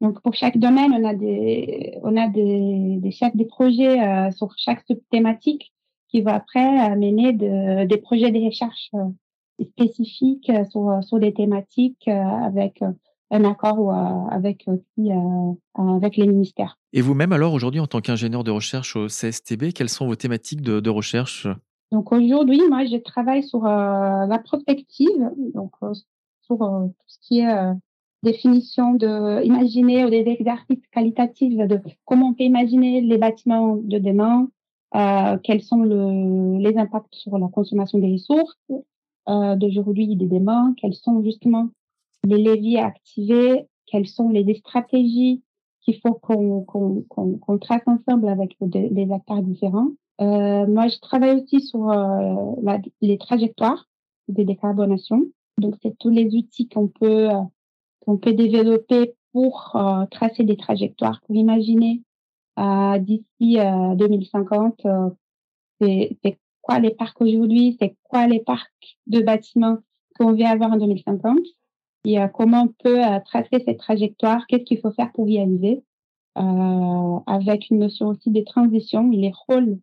donc 0.00 0.20
pour 0.20 0.34
chaque 0.34 0.58
domaine, 0.58 0.92
on 0.92 1.04
a 1.04 1.14
des 1.14 1.98
on 2.02 2.16
a 2.16 2.28
des, 2.28 2.96
des 2.98 3.10
chefs 3.10 3.34
des 3.34 3.46
projets 3.46 4.00
euh, 4.00 4.30
sur 4.30 4.52
chaque 4.58 4.84
thématique 5.10 5.72
qui 6.08 6.20
vont 6.20 6.32
après 6.32 6.60
amener 6.60 7.32
de, 7.32 7.86
des 7.86 7.96
projets 7.96 8.30
de 8.30 8.44
recherche 8.44 8.90
euh, 8.94 9.64
spécifiques 9.64 10.50
euh, 10.50 10.64
sur 10.66 10.98
sur 11.02 11.18
des 11.18 11.32
thématiques 11.32 12.08
avec 12.08 12.82
un 13.30 13.44
accord 13.44 13.78
ou 13.80 13.90
avec 13.90 14.64
aussi 14.68 15.10
avec 15.74 16.16
les 16.16 16.26
ministères. 16.26 16.78
Et 16.92 17.00
vous-même 17.00 17.32
alors 17.32 17.54
aujourd'hui 17.54 17.80
en 17.80 17.86
tant 17.86 18.00
qu'ingénieur 18.00 18.44
de 18.44 18.50
recherche 18.50 18.96
au 18.96 19.08
CSTB, 19.08 19.72
quelles 19.74 19.88
sont 19.88 20.06
vos 20.06 20.14
thématiques 20.14 20.60
de, 20.60 20.78
de 20.78 20.90
recherche? 20.90 21.48
Donc 21.90 22.12
aujourd'hui, 22.12 22.60
moi 22.68 22.84
je 22.84 22.96
travaille 22.98 23.42
sur 23.42 23.62
la 23.62 24.40
prospective, 24.44 25.30
donc 25.54 25.72
sur 26.42 26.58
tout 26.58 26.94
ce 27.06 27.18
qui 27.20 27.40
est 27.40 27.72
définition 28.26 28.94
de 28.94 29.44
imaginer 29.44 30.04
ou 30.04 30.10
des 30.10 30.26
exercices 30.26 30.86
qualitatifs 30.92 31.56
de 31.56 31.80
comment 32.04 32.28
on 32.28 32.34
peut 32.34 32.44
imaginer 32.44 33.00
les 33.00 33.18
bâtiments 33.18 33.76
de 33.76 33.98
demain, 33.98 34.48
euh, 34.94 35.36
quels 35.42 35.62
sont 35.62 35.82
le, 35.82 36.58
les 36.58 36.76
impacts 36.76 37.14
sur 37.14 37.38
la 37.38 37.48
consommation 37.48 37.98
des 37.98 38.12
ressources 38.12 38.58
euh, 39.28 39.56
d'aujourd'hui 39.56 40.12
et 40.12 40.16
de 40.16 40.26
demain, 40.26 40.74
quels 40.76 40.94
sont 40.94 41.22
justement 41.22 41.68
les 42.24 42.42
leviers 42.42 42.80
à 42.80 42.86
activer, 42.86 43.66
quelles 43.86 44.08
sont 44.08 44.28
les 44.28 44.54
stratégies 44.54 45.42
qu'il 45.82 45.98
faut 46.00 46.14
qu'on 46.14 46.62
qu'on 46.62 47.04
qu'on 47.38 47.58
trace 47.58 47.86
ensemble 47.86 48.28
avec 48.28 48.56
des, 48.60 49.12
acteurs 49.12 49.42
différents. 49.42 49.90
Euh, 50.20 50.66
moi, 50.66 50.88
je 50.88 50.98
travaille 50.98 51.40
aussi 51.40 51.60
sur 51.60 51.90
euh, 51.90 52.78
les 53.00 53.18
trajectoires 53.18 53.86
de 54.28 54.42
décarbonation. 54.42 55.22
Donc, 55.58 55.74
c'est 55.82 55.96
tous 55.98 56.10
les 56.10 56.34
outils 56.34 56.68
qu'on 56.68 56.88
peut 56.88 57.28
qu'on 58.06 58.16
peut 58.16 58.32
développer 58.32 59.14
pour 59.32 59.72
euh, 59.74 60.06
tracer 60.06 60.44
des 60.44 60.56
trajectoires, 60.56 61.20
pour 61.26 61.34
imaginer 61.34 62.02
euh, 62.58 62.98
d'ici 62.98 63.58
2050, 63.58 64.86
euh, 64.86 65.10
c'est 65.80 66.38
quoi 66.62 66.78
les 66.78 66.94
parcs 66.94 67.20
aujourd'hui, 67.20 67.76
c'est 67.78 67.96
quoi 68.04 68.26
les 68.26 68.40
parcs 68.40 68.96
de 69.06 69.20
bâtiments 69.20 69.78
qu'on 70.18 70.32
veut 70.32 70.46
avoir 70.46 70.72
en 70.72 70.78
2050 70.78 71.38
et 72.08 72.18
comment 72.34 72.62
on 72.62 72.68
peut 72.68 73.00
tracer 73.24 73.62
cette 73.66 73.78
trajectoire, 73.78 74.46
qu'est-ce 74.46 74.62
qu'il 74.62 74.78
faut 74.78 74.92
faire 74.92 75.10
pour 75.12 75.28
y 75.28 75.40
arriver, 75.40 75.82
avec 76.36 77.68
une 77.68 77.80
notion 77.80 78.06
aussi 78.06 78.30
de 78.30 78.42
transition 78.42 79.10
et 79.10 79.16
les 79.16 79.32
rôles 79.48 79.80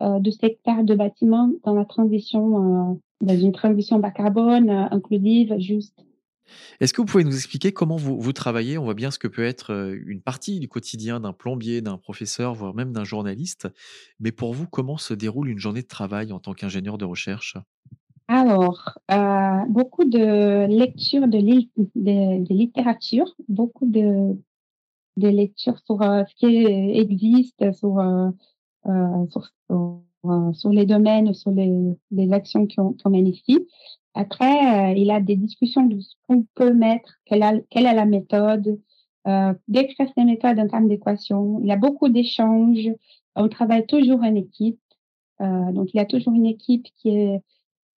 de 0.00 0.30
secteur 0.30 0.84
de 0.84 0.94
bâtiments 0.94 1.50
dans 1.64 1.74
la 1.74 1.84
transition, 1.84 3.00
dans 3.20 3.36
une 3.36 3.50
transition 3.50 3.98
bas 3.98 4.12
carbone, 4.12 4.70
inclusive, 4.70 5.58
juste. 5.58 5.98
Est-ce 6.80 6.92
que 6.92 7.00
vous 7.00 7.06
pouvez 7.06 7.24
nous 7.24 7.34
expliquer 7.34 7.72
comment 7.72 7.96
vous, 7.96 8.20
vous 8.20 8.32
travaillez? 8.32 8.78
On 8.78 8.84
voit 8.84 8.94
bien 8.94 9.10
ce 9.10 9.18
que 9.18 9.28
peut 9.28 9.44
être 9.44 9.94
une 10.06 10.20
partie 10.20 10.60
du 10.60 10.68
quotidien 10.68 11.20
d'un 11.20 11.32
plombier, 11.32 11.80
d'un 11.80 11.98
professeur, 11.98 12.54
voire 12.54 12.74
même 12.74 12.92
d'un 12.92 13.04
journaliste. 13.04 13.68
Mais 14.20 14.32
pour 14.32 14.54
vous, 14.54 14.66
comment 14.66 14.96
se 14.96 15.14
déroule 15.14 15.48
une 15.48 15.58
journée 15.58 15.82
de 15.82 15.86
travail 15.86 16.32
en 16.32 16.40
tant 16.40 16.54
qu'ingénieur 16.54 16.98
de 16.98 17.04
recherche? 17.04 17.56
Alors, 18.28 18.98
euh, 19.10 19.64
beaucoup 19.68 20.04
de 20.04 20.66
lectures 20.66 21.28
de, 21.28 21.36
littérature, 22.54 23.34
beaucoup 23.48 23.86
de, 23.86 24.36
lectures 25.18 25.78
sur 25.84 26.00
euh, 26.00 26.24
ce 26.26 26.34
qui 26.34 26.46
existe, 26.46 27.72
sur, 27.74 27.98
euh, 27.98 28.30
sur, 29.30 29.50
sur, 30.54 30.70
les 30.70 30.86
domaines, 30.86 31.34
sur 31.34 31.50
les, 31.50 31.70
les 32.12 32.32
actions 32.32 32.66
qu'on 32.66 33.10
mène 33.10 33.26
ici. 33.26 33.66
Après, 34.14 34.92
euh, 34.92 34.94
il 34.96 35.10
a 35.10 35.20
des 35.20 35.36
discussions 35.36 35.86
de 35.86 36.00
ce 36.00 36.14
qu'on 36.26 36.46
peut 36.54 36.72
mettre, 36.72 37.14
quelle, 37.24 37.64
quelle 37.70 37.86
est 37.86 37.94
la 37.94 38.06
méthode, 38.06 38.80
euh, 39.26 39.54
d'écrire 39.68 40.08
ces 40.16 40.24
méthodes 40.24 40.58
en 40.58 40.68
termes 40.68 40.88
d'équation. 40.88 41.60
Il 41.64 41.70
a 41.70 41.76
beaucoup 41.76 42.08
d'échanges. 42.08 42.90
On 43.36 43.48
travaille 43.48 43.86
toujours 43.86 44.20
en 44.22 44.34
équipe. 44.34 44.80
Euh, 45.40 45.72
donc, 45.72 45.92
il 45.94 46.00
a 46.00 46.04
toujours 46.04 46.34
une 46.34 46.46
équipe 46.46 46.86
qui 46.96 47.10
est 47.10 47.40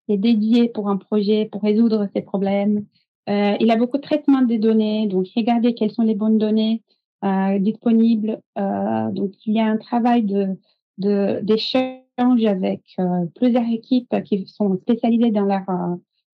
est 0.09 0.17
dédié 0.17 0.69
pour 0.69 0.89
un 0.89 0.97
projet, 0.97 1.47
pour 1.51 1.63
résoudre 1.63 2.09
ces 2.15 2.23
problèmes. 2.23 2.87
Euh, 3.29 3.57
il 3.61 3.71
a 3.71 3.77
beaucoup 3.77 3.97
de 3.97 4.03
traitement 4.03 4.43
des 4.43 4.59
données, 4.59 5.07
donc 5.09 5.27
regardez 5.35 5.75
quelles 5.75 5.91
sont 5.91 6.03
les 6.03 6.15
bonnes 6.15 6.39
données 6.39 6.83
euh, 7.25 7.59
disponibles. 7.59 8.41
Euh, 8.59 9.11
donc 9.11 9.33
il 9.47 9.55
y 9.55 9.61
a 9.61 9.67
un 9.67 9.79
travail 9.79 10.23
de 10.25 10.57
d'échange 10.99 12.47
avec 12.47 12.83
euh, 12.99 13.27
plusieurs 13.35 13.69
équipes 13.69 14.15
qui 14.25 14.47
sont 14.47 14.79
spécialisées 14.79 15.31
dans 15.31 15.45
leur 15.45 15.65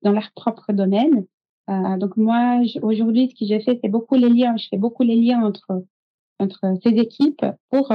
dans 0.03 0.13
leur 0.13 0.31
propre 0.33 0.73
domaine. 0.73 1.27
Euh, 1.71 1.97
donc 1.97 2.17
moi 2.17 2.61
aujourd'hui 2.83 3.31
ce 3.31 3.35
que 3.39 3.47
j'ai 3.47 3.61
fait 3.61 3.79
c'est 3.83 3.89
beaucoup 3.89 4.17
les 4.17 4.29
liens, 4.29 4.57
je 4.57 4.69
fais 4.69 4.79
beaucoup 4.79 5.03
les 5.03 5.17
liens 5.17 5.43
entre 5.43 5.85
entre 6.39 6.75
ces 6.83 6.91
équipes 6.91 7.45
pour 7.71 7.93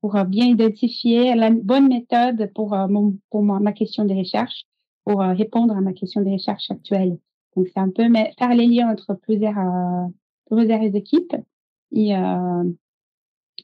pour 0.00 0.24
bien 0.24 0.46
identifier 0.46 1.36
la 1.36 1.50
bonne 1.50 1.88
méthode 1.88 2.50
pour 2.54 2.76
mon 2.88 3.16
pour 3.30 3.42
ma 3.42 3.72
question 3.72 4.04
de 4.04 4.14
recherche 4.14 4.64
pour 5.04 5.20
répondre 5.20 5.76
à 5.76 5.80
ma 5.80 5.92
question 5.92 6.20
de 6.20 6.30
recherche 6.30 6.70
actuelle. 6.70 7.18
Donc 7.54 7.68
c'est 7.68 7.80
un 7.80 7.90
peu 7.90 8.04
faire 8.38 8.54
les 8.54 8.66
liens 8.66 8.90
entre 8.90 9.14
plusieurs 9.14 9.56
plusieurs 10.50 10.82
équipes 10.94 11.34
et, 11.92 12.16
euh, 12.16 12.64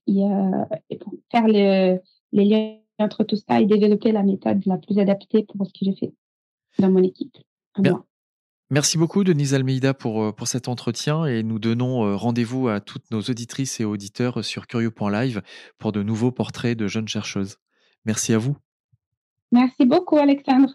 et, 0.07 0.23
euh, 0.23 0.65
et 0.91 0.99
pour 0.99 1.13
faire 1.31 1.47
le, 1.47 2.01
les 2.33 2.45
liens 2.45 2.77
entre 2.99 3.25
tout 3.25 3.37
ça 3.37 3.61
et 3.61 3.67
développer 3.67 4.13
la 4.13 4.23
méthode 4.23 4.65
la 4.67 4.79
plus 4.79 4.99
adaptée 4.99 5.45
pour 5.45 5.67
ce 5.67 5.73
que 5.73 5.91
je 5.91 5.97
fais 5.99 6.13
dans 6.79 6.91
mon 6.91 7.03
équipe. 7.03 7.37
Bien. 7.79 8.05
Merci 8.71 8.99
beaucoup, 8.99 9.25
Denise 9.25 9.55
Almeida, 9.55 9.95
pour, 9.95 10.23
euh, 10.23 10.33
pour 10.33 10.47
cet 10.47 10.69
entretien 10.69 11.25
et 11.25 11.43
nous 11.43 11.59
donnons 11.59 12.05
euh, 12.05 12.17
rendez-vous 12.17 12.69
à 12.69 12.81
toutes 12.81 13.11
nos 13.11 13.23
auditrices 13.23 13.81
et 13.81 13.85
auditeurs 13.85 14.45
sur 14.45 14.67
curieux.live 14.67 15.41
pour 15.79 15.93
de 15.93 16.03
nouveaux 16.03 16.33
portraits 16.33 16.77
de 16.77 16.87
jeunes 16.87 17.09
chercheuses. 17.09 17.57
Merci 18.05 18.35
à 18.35 18.39
vous. 18.39 18.57
Merci 19.53 19.87
beaucoup, 19.87 20.19
Alexandre. 20.19 20.75